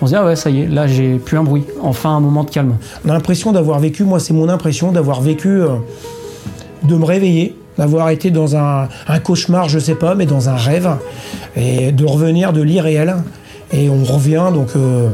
On 0.00 0.06
se 0.06 0.12
dit, 0.12 0.16
ah 0.16 0.24
ouais, 0.26 0.36
ça 0.36 0.50
y 0.50 0.62
est, 0.62 0.66
là 0.66 0.86
j'ai 0.86 1.16
plus 1.16 1.38
un 1.38 1.44
bruit. 1.44 1.64
Enfin 1.82 2.16
un 2.16 2.20
moment 2.20 2.44
de 2.44 2.50
calme. 2.50 2.76
On 3.04 3.10
a 3.10 3.12
l'impression 3.12 3.52
d'avoir 3.52 3.78
vécu, 3.78 4.04
moi 4.04 4.20
c'est 4.20 4.34
mon 4.34 4.48
impression, 4.48 4.92
d'avoir 4.92 5.20
vécu, 5.20 5.48
euh, 5.48 5.76
de 6.82 6.96
me 6.96 7.04
réveiller, 7.04 7.56
d'avoir 7.78 8.10
été 8.10 8.30
dans 8.30 8.56
un, 8.56 8.88
un 9.06 9.18
cauchemar, 9.18 9.68
je 9.68 9.78
sais 9.78 9.94
pas, 9.94 10.14
mais 10.14 10.26
dans 10.26 10.48
un 10.48 10.56
rêve, 10.56 10.90
et 11.56 11.92
de 11.92 12.04
revenir 12.04 12.52
de 12.52 12.62
l'irréel. 12.62 13.16
Et 13.72 13.88
on 13.90 14.04
revient 14.04 14.50
donc 14.54 14.68
euh, 14.76 15.10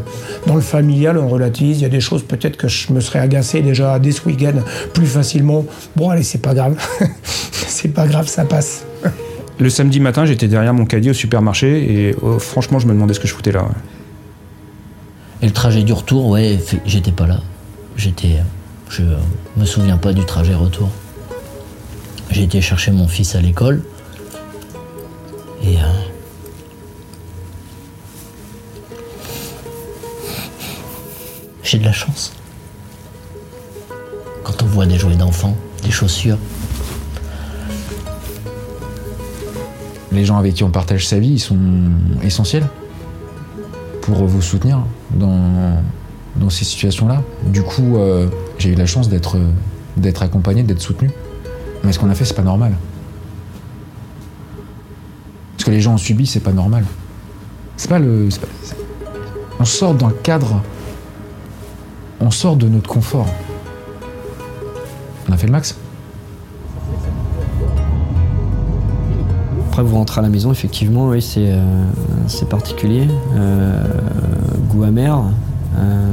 dans 0.47 0.55
le 0.55 0.61
familial, 0.61 1.17
on 1.17 1.29
relativise. 1.29 1.79
Il 1.79 1.83
y 1.83 1.87
a 1.87 1.88
des 1.88 2.01
choses 2.01 2.23
peut-être 2.23 2.57
que 2.57 2.69
je 2.69 2.93
me 2.93 3.01
serais 3.01 3.19
agacé 3.19 3.62
déjà 3.62 3.99
dès 3.99 4.12
ce 4.12 4.23
week-end 4.27 4.53
plus 4.93 5.07
facilement. 5.07 5.65
Bon, 5.97 6.11
allez, 6.11 6.23
c'est 6.23 6.43
pas 6.43 6.53
grave. 6.55 6.77
c'est 7.53 7.88
pas 7.88 8.07
grave, 8.07 8.29
ça 8.29 8.45
passe. 8.45 8.85
Le 9.59 9.71
samedi 9.71 10.01
matin, 10.01 10.27
j'étais 10.27 10.49
derrière 10.49 10.75
mon 10.75 10.85
caddie 10.85 11.11
au 11.11 11.15
supermarché 11.15 12.09
et 12.09 12.17
oh, 12.21 12.38
franchement, 12.38 12.79
je 12.79 12.87
me 12.87 12.93
demandais 12.93 13.15
ce 13.15 13.21
que 13.21 13.29
je 13.29 13.33
foutais 13.33 13.53
là. 13.53 13.62
ouais. 13.62 13.69
Et 15.41 15.47
le 15.47 15.53
trajet 15.53 15.83
du 15.83 15.93
retour, 15.93 16.27
ouais, 16.29 16.59
j'étais 16.85 17.11
pas 17.11 17.27
là. 17.27 17.41
J'étais. 17.97 18.37
Je 18.91 19.03
me 19.57 19.65
souviens 19.65 19.97
pas 19.97 20.12
du 20.12 20.25
trajet 20.25 20.55
retour. 20.55 20.91
J'ai 22.31 22.43
été 22.45 22.61
chercher 22.61 22.91
mon 22.91 23.09
fils 23.09 23.35
à 23.35 23.41
l'école. 23.41 23.83
Et. 25.65 25.77
euh, 25.77 26.12
J'ai 31.72 31.78
de 31.78 31.85
la 31.87 31.92
chance. 31.92 32.35
Quand 34.44 34.62
on 34.62 34.66
voit 34.66 34.85
des 34.85 34.98
jouets 34.98 35.16
d'enfants, 35.16 35.56
des 35.82 35.90
chaussures, 35.90 36.37
Les 40.12 40.26
gens 40.26 40.37
avec 40.37 40.52
qui 40.52 40.64
on 40.64 40.68
partage 40.68 41.08
sa 41.08 41.18
vie, 41.18 41.30
ils 41.30 41.40
sont 41.40 41.56
essentiels 42.22 42.66
pour 44.02 44.26
vous 44.26 44.42
soutenir 44.42 44.85
dans, 45.14 45.80
dans 46.37 46.50
ces 46.50 46.66
situations-là. 46.66 47.22
Du 47.46 47.62
coup, 47.62 47.96
euh, 47.96 48.26
j'ai 48.58 48.72
eu 48.72 48.74
la 48.74 48.85
chance 48.85 49.08
d'être 49.08 49.38
d'être 49.96 50.22
accompagné, 50.22 50.64
d'être 50.64 50.82
soutenu. 50.82 51.11
Mais 51.85 51.92
ce 51.92 51.98
qu'on 51.98 52.11
a 52.11 52.14
fait, 52.14 52.26
c'est 52.26 52.35
pas 52.35 52.42
normal. 52.42 52.76
Ce 55.56 55.64
que 55.64 55.70
les 55.70 55.80
gens 55.80 55.94
ont 55.94 55.98
subi, 55.98 56.26
c'est 56.26 56.40
pas 56.40 56.52
normal. 56.52 56.85
C'est 57.78 57.88
pas 57.88 57.98
le. 57.98 58.28
pas- 58.38 58.46
on 59.61 59.64
sort 59.64 59.94
d'un 59.94 60.12
cadre. 60.22 60.62
On 62.24 62.30
sort 62.30 62.54
de 62.56 62.68
notre 62.68 62.88
confort. 62.88 63.26
On 65.28 65.32
a 65.32 65.37
fait 65.37 65.46
le 65.46 65.52
max. 65.52 65.76
Après, 69.66 69.82
vous 69.82 69.96
rentrez 69.96 70.20
à 70.20 70.22
la 70.22 70.28
maison, 70.28 70.52
effectivement, 70.52 71.08
oui, 71.08 71.20
c'est 71.20 71.50
euh, 71.50 72.44
particulier. 72.48 73.08
Euh, 73.35 73.82
goût 74.68 74.85
amer, 74.85 75.20
euh, 75.76 76.12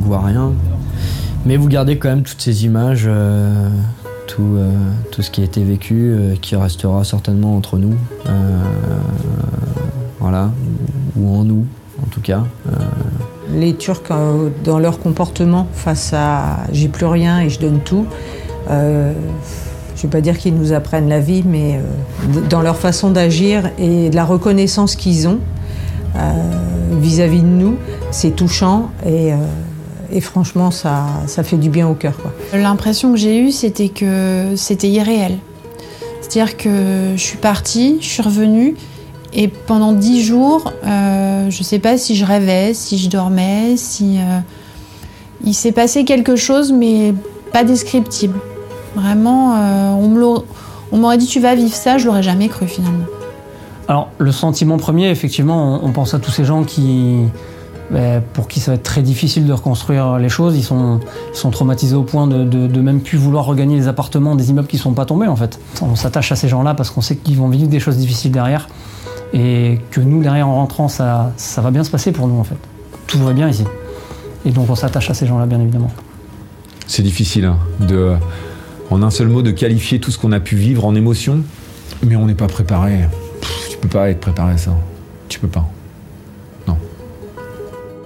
goût 0.00 0.14
à 0.14 0.20
rien. 0.22 0.52
Mais 1.44 1.56
vous 1.56 1.68
gardez 1.68 1.96
quand 1.96 2.08
même 2.08 2.24
toutes 2.24 2.42
ces 2.42 2.64
images, 2.64 3.08
tout, 4.26 4.58
tout 5.12 5.22
ce 5.22 5.30
qui 5.30 5.42
a 5.42 5.44
été 5.44 5.62
vécu, 5.62 6.16
qui 6.42 6.56
restera 6.56 7.04
certainement 7.04 7.56
entre 7.56 7.78
nous. 7.78 7.94
Voilà, 10.18 10.50
ou 11.16 11.36
en 11.36 11.44
nous, 11.44 11.66
en 12.02 12.06
tout 12.06 12.20
cas. 12.20 12.42
Les 13.56 13.74
Turcs, 13.74 14.02
euh, 14.10 14.50
dans 14.64 14.78
leur 14.78 14.98
comportement 14.98 15.66
face 15.72 16.12
à 16.12 16.58
j'ai 16.72 16.88
plus 16.88 17.06
rien 17.06 17.40
et 17.40 17.48
je 17.48 17.58
donne 17.58 17.80
tout, 17.80 18.04
euh, 18.70 19.12
je 19.94 20.00
ne 20.00 20.02
vais 20.02 20.08
pas 20.08 20.20
dire 20.20 20.36
qu'ils 20.36 20.54
nous 20.54 20.74
apprennent 20.74 21.08
la 21.08 21.20
vie, 21.20 21.42
mais 21.44 21.76
euh, 21.76 22.40
dans 22.50 22.60
leur 22.60 22.76
façon 22.76 23.10
d'agir 23.10 23.70
et 23.78 24.10
la 24.10 24.24
reconnaissance 24.24 24.94
qu'ils 24.94 25.26
ont 25.26 25.40
vis-à-vis 26.92 27.40
de 27.40 27.46
nous, 27.46 27.76
c'est 28.10 28.34
touchant 28.34 28.90
et, 29.06 29.32
et 30.10 30.20
franchement, 30.22 30.70
ça, 30.70 31.04
ça 31.26 31.42
fait 31.42 31.58
du 31.58 31.68
bien 31.68 31.86
au 31.88 31.92
cœur. 31.92 32.14
L'impression 32.54 33.12
que 33.12 33.18
j'ai 33.18 33.38
eue, 33.38 33.50
c'était 33.50 33.90
que 33.90 34.54
c'était 34.56 34.88
irréel. 34.88 35.36
C'est-à-dire 36.22 36.56
que 36.56 37.12
je 37.16 37.20
suis 37.20 37.36
partie, 37.36 37.98
je 38.00 38.06
suis 38.06 38.22
revenue, 38.22 38.76
et 39.36 39.48
pendant 39.48 39.92
dix 39.92 40.22
jours, 40.24 40.72
euh, 40.84 41.50
je 41.50 41.62
sais 41.62 41.78
pas 41.78 41.98
si 41.98 42.16
je 42.16 42.24
rêvais, 42.24 42.72
si 42.74 42.98
je 42.98 43.08
dormais, 43.08 43.76
si. 43.76 44.16
euh, 44.18 44.40
il 45.44 45.52
s'est 45.54 45.72
passé 45.72 46.04
quelque 46.04 46.34
chose, 46.34 46.72
mais 46.72 47.14
pas 47.52 47.62
descriptible. 47.62 48.38
Vraiment, 48.96 49.54
euh, 49.56 50.38
on 50.90 50.96
m'aurait 50.96 51.18
dit 51.18 51.26
tu 51.26 51.40
vas 51.40 51.54
vivre 51.54 51.74
ça, 51.74 51.98
je 51.98 52.06
l'aurais 52.06 52.22
jamais 52.22 52.48
cru 52.48 52.66
finalement. 52.66 53.04
Alors, 53.88 54.08
le 54.18 54.32
sentiment 54.32 54.78
premier, 54.78 55.10
effectivement, 55.10 55.78
on, 55.84 55.92
pense 55.92 56.14
à 56.14 56.18
tous 56.18 56.30
ces 56.30 56.44
gens 56.44 56.64
qui, 56.64 57.18
ben, 57.90 58.22
pour 58.32 58.48
qui 58.48 58.58
ça 58.58 58.72
va 58.72 58.74
être 58.76 58.82
très 58.82 59.02
difficile 59.02 59.46
de 59.46 59.52
reconstruire 59.52 60.18
les 60.18 60.30
choses. 60.30 60.56
Ils 60.56 60.64
sont, 60.64 60.98
ils 61.32 61.36
sont 61.38 61.50
traumatisés 61.50 61.94
au 61.94 62.02
point 62.02 62.26
de, 62.26 62.42
de- 62.42 62.66
de 62.66 62.80
même 62.80 63.00
plus 63.00 63.18
vouloir 63.18 63.44
regagner 63.44 63.76
les 63.76 63.86
appartements 63.86 64.34
des 64.34 64.50
immeubles 64.50 64.66
qui 64.66 64.76
ne 64.76 64.80
sont 64.82 64.94
pas 64.94 65.04
tombés, 65.04 65.28
en 65.28 65.36
fait. 65.36 65.60
On 65.82 65.94
s'attache 65.94 66.32
à 66.32 66.36
ces 66.36 66.48
gens-là 66.48 66.74
parce 66.74 66.90
qu'on 66.90 67.02
sait 67.02 67.14
qu'ils 67.16 67.36
vont 67.36 67.48
vivre 67.48 67.68
des 67.68 67.78
choses 67.78 67.98
difficiles 67.98 68.32
derrière. 68.32 68.68
Et 69.38 69.80
que 69.90 70.00
nous, 70.00 70.22
derrière, 70.22 70.48
en 70.48 70.54
rentrant, 70.54 70.88
ça, 70.88 71.32
ça 71.36 71.60
va 71.60 71.70
bien 71.70 71.84
se 71.84 71.90
passer 71.90 72.10
pour 72.10 72.26
nous, 72.26 72.38
en 72.38 72.44
fait. 72.44 72.56
Tout 73.06 73.18
va 73.18 73.32
bien 73.34 73.48
ici. 73.50 73.64
Et 74.46 74.50
donc, 74.50 74.70
on 74.70 74.74
s'attache 74.74 75.10
à 75.10 75.14
ces 75.14 75.26
gens-là, 75.26 75.44
bien 75.44 75.60
évidemment. 75.60 75.90
C'est 76.86 77.02
difficile 77.02 77.44
hein, 77.44 77.58
de, 77.80 78.14
en 78.90 79.02
un 79.02 79.10
seul 79.10 79.28
mot, 79.28 79.42
de 79.42 79.50
qualifier 79.50 80.00
tout 80.00 80.10
ce 80.10 80.18
qu'on 80.18 80.32
a 80.32 80.40
pu 80.40 80.56
vivre 80.56 80.86
en 80.86 80.94
émotion, 80.94 81.40
mais 82.02 82.16
on 82.16 82.24
n'est 82.26 82.34
pas 82.34 82.46
préparé. 82.46 83.00
Pff, 83.40 83.68
tu 83.72 83.76
peux 83.78 83.88
pas 83.88 84.08
être 84.08 84.20
préparé 84.20 84.52
à 84.54 84.58
ça. 84.58 84.70
Tu 85.28 85.38
peux 85.38 85.48
pas. 85.48 85.68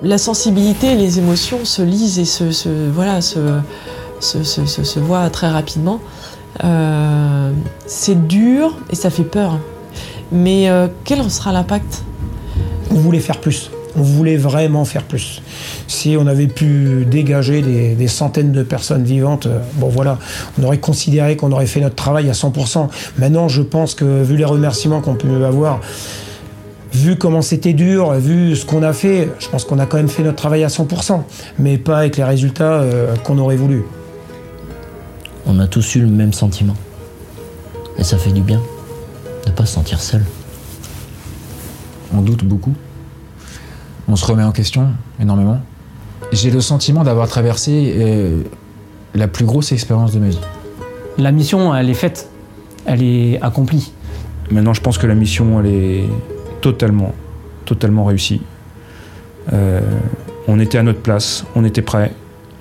La 0.03 0.17
sensibilité 0.17 0.93
et 0.93 0.97
les 0.97 1.19
émotions 1.19 1.67
se 1.67 1.83
lisent 1.83 2.19
et 2.19 2.25
se, 2.25 2.53
se- 2.53 2.89
voilà, 2.91 3.21
se, 3.21 3.59
se, 4.19 4.43
se- 4.45 4.65
se- 4.65 4.83
se 4.83 4.99
voient 4.99 5.29
très 5.29 5.51
rapidement. 5.51 6.01
Euh, 6.65 7.53
c'est 7.87 8.27
dur 8.27 8.79
et 8.89 8.95
ça 8.97 9.11
fait 9.11 9.25
peur. 9.25 9.59
Mais 10.33 10.69
euh, 10.69 10.89
quel 11.05 11.21
en 11.21 11.29
sera 11.29 11.53
l'impact? 11.53 12.05
On 12.91 12.95
voulait 12.95 13.21
faire 13.21 13.39
plus. 13.39 13.71
On 13.97 14.03
voulait 14.03 14.37
vraiment 14.37 14.85
faire 14.85 15.03
plus. 15.03 15.43
Si 15.89 16.17
on 16.19 16.27
avait 16.27 16.47
pu 16.47 17.05
dégager 17.11 17.63
des, 17.63 17.95
des 17.95 18.09
centaines 18.09 18.53
de 18.53 18.63
personnes 18.63 19.03
vivantes, 19.03 19.47
euh, 19.47 19.59
bon 19.75 19.89
voilà, 19.89 20.19
on 20.59 20.65
aurait 20.65 20.79
considéré 20.79 21.37
qu'on 21.37 21.51
aurait 21.51 21.67
fait 21.67 21.81
notre 21.81 21.97
travail 21.97 22.29
à 22.29 22.33
100%. 22.33 22.89
Maintenant, 23.19 23.49
je 23.49 23.63
pense 23.63 23.95
que 23.95 24.23
vu 24.23 24.37
les 24.37 24.45
remerciements 24.45 25.01
qu'on 25.01 25.17
peut 25.17 25.45
avoir, 25.45 25.81
vu 26.93 27.17
comment 27.17 27.43
c'était 27.43 27.73
dur, 27.73 28.13
vu 28.13 28.55
ce 28.57 28.65
qu'on 28.65 28.83
a 28.83 28.93
fait, 28.93 29.29
je 29.39 29.49
pense 29.49 29.65
qu'on 29.65 29.79
a 29.79 29.87
quand 29.87 29.97
même 29.97 30.09
fait 30.09 30.23
notre 30.23 30.37
travail 30.37 30.63
à 30.65 30.69
100%, 30.69 31.23
mais 31.59 31.79
pas 31.79 31.99
avec 31.99 32.17
les 32.17 32.25
résultats 32.25 32.81
euh, 32.81 33.17
qu'on 33.25 33.39
aurait 33.39 33.57
voulu. 33.57 33.83
on 35.47 35.59
a 35.59 35.67
tous 35.67 35.97
eu 35.97 36.01
le 36.01 36.07
même 36.07 36.33
sentiment. 36.33 36.77
Et 37.99 38.05
ça 38.05 38.17
fait 38.17 38.33
du 38.33 38.41
bien 38.41 38.61
de 39.47 39.51
pas 39.51 39.67
se 39.67 39.75
sentir 39.75 40.01
seul. 40.01 40.25
on 42.15 42.23
doute 42.23 42.45
beaucoup. 42.45 42.75
On 44.09 44.17
se 44.17 44.25
remet 44.25 44.43
en 44.43 44.53
question 44.53 44.89
énormément. 45.21 45.61
J'ai 46.33 46.51
le 46.51 46.61
sentiment 46.61 47.05
d'avoir 47.05 47.29
traversé 47.29 47.95
euh, 47.97 48.43
la 49.15 49.29
plus 49.29 49.45
grosse 49.45 49.73
expérience 49.73 50.13
de 50.13 50.19
ma 50.19 50.29
vie. 50.29 50.41
La 51.19 51.33
mission, 51.33 51.75
elle 51.75 51.91
est 51.91 51.95
faite. 51.95 52.29
Elle 52.87 53.03
est 53.03 53.41
accomplie. 53.43 53.93
Maintenant, 54.51 54.75
je 54.75 54.81
pense 54.81 54.99
que 54.99 55.07
la 55.07 55.15
mission, 55.15 55.61
elle 55.61 55.67
est 55.67 56.05
totalement, 56.61 57.13
totalement 57.65 58.05
réussie. 58.05 58.41
Euh, 59.53 59.81
on 60.49 60.59
était 60.59 60.79
à 60.79 60.83
notre 60.83 61.01
place, 61.01 61.45
on 61.55 61.65
était 61.65 61.83
prêts, 61.83 62.13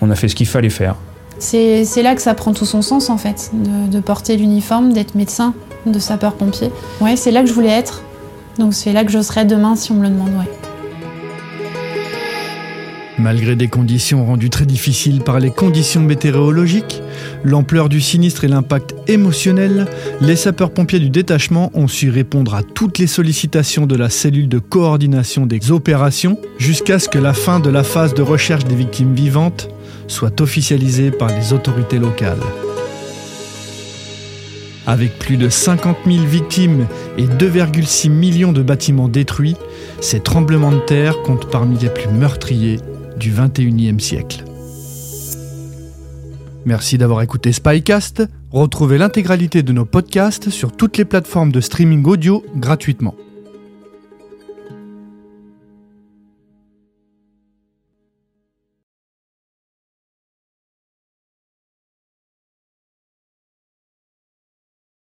on 0.02 0.10
a 0.10 0.16
fait 0.16 0.28
ce 0.28 0.36
qu'il 0.36 0.48
fallait 0.48 0.70
faire. 0.70 0.96
C'est 1.40 1.86
c'est 1.86 2.04
là 2.04 2.16
que 2.16 2.22
ça 2.22 2.34
prend 2.34 2.54
tout 2.54 2.66
son 2.66 2.82
sens 2.82 3.10
en 3.10 3.18
fait, 3.18 3.52
de, 3.54 3.92
de 3.92 4.00
porter 4.00 4.38
l'uniforme, 4.38 4.94
d'être 4.94 5.16
médecin, 5.16 5.54
de 5.86 6.00
sapeur-pompier. 6.00 6.72
Ouais, 7.02 7.16
c'est 7.16 7.32
là 7.32 7.42
que 7.42 7.48
je 7.48 7.54
voulais 7.54 7.70
être. 7.70 8.04
Donc 8.58 8.74
c'est 8.74 8.94
là 8.94 9.06
que 9.06 9.12
je 9.12 9.22
serai 9.22 9.46
demain 9.46 9.76
si 9.76 9.92
on 9.92 9.96
me 9.96 10.04
le 10.04 10.10
demande. 10.10 10.30
Malgré 13.20 13.58
des 13.58 13.68
conditions 13.68 14.26
rendues 14.26 14.50
très 14.50 14.66
difficiles 14.66 15.22
par 15.22 15.42
les 15.42 15.52
conditions 15.52 16.00
météorologiques, 16.00 17.02
l'ampleur 17.44 17.90
du 17.90 18.00
sinistre 18.00 18.46
et 18.46 18.48
l'impact 18.48 18.96
émotionnel, 19.08 19.88
les 20.22 20.38
sapeurs-pompiers 20.38 21.00
du 21.00 21.10
détachement 21.10 21.70
ont 21.74 21.90
su 21.90 22.10
répondre 22.10 22.56
à 22.56 22.64
toutes 22.64 22.98
les 22.98 23.08
sollicitations 23.08 23.86
de 23.86 23.98
la 23.98 24.10
cellule 24.10 24.48
de 24.48 24.60
coordination 24.60 25.46
des 25.46 25.72
opérations 25.72 26.40
jusqu'à 26.58 26.98
ce 26.98 27.10
que 27.10 27.20
la 27.20 27.34
fin 27.34 27.60
de 27.60 27.70
la 27.70 27.84
phase 27.84 28.14
de 28.14 28.22
recherche 28.22 28.64
des 28.64 28.76
victimes 28.76 29.14
vivantes 29.14 29.68
soit 30.08 30.40
officialisée 30.40 31.12
par 31.12 31.30
les 31.30 31.52
autorités 31.52 32.00
locales. 32.00 32.40
Avec 34.90 35.20
plus 35.20 35.38
de 35.38 35.50
50 35.50 35.98
000 36.08 36.26
victimes 36.26 36.88
et 37.16 37.28
2,6 37.28 38.10
millions 38.10 38.52
de 38.52 38.64
bâtiments 38.64 39.08
détruits, 39.08 39.56
ces 40.02 40.20
tremblements 40.20 40.72
de 40.72 40.80
terre 40.80 41.22
comptent 41.22 41.52
parmi 41.52 41.78
les 41.78 41.90
plus 41.90 42.10
meurtriers 42.10 42.80
du 43.16 43.32
21e 43.32 44.00
siècle. 44.00 44.44
Merci 46.66 46.98
d'avoir 46.98 47.22
écouté 47.22 47.54
Spycast. 47.54 48.24
Retrouvez 48.50 48.98
l'intégralité 48.98 49.62
de 49.62 49.74
nos 49.74 49.86
podcasts 49.86 50.50
sur 50.50 50.72
toutes 50.72 50.98
les 50.98 51.06
plateformes 51.06 51.52
de 51.52 51.62
streaming 51.62 52.04
audio 52.06 52.44
gratuitement. 52.56 53.14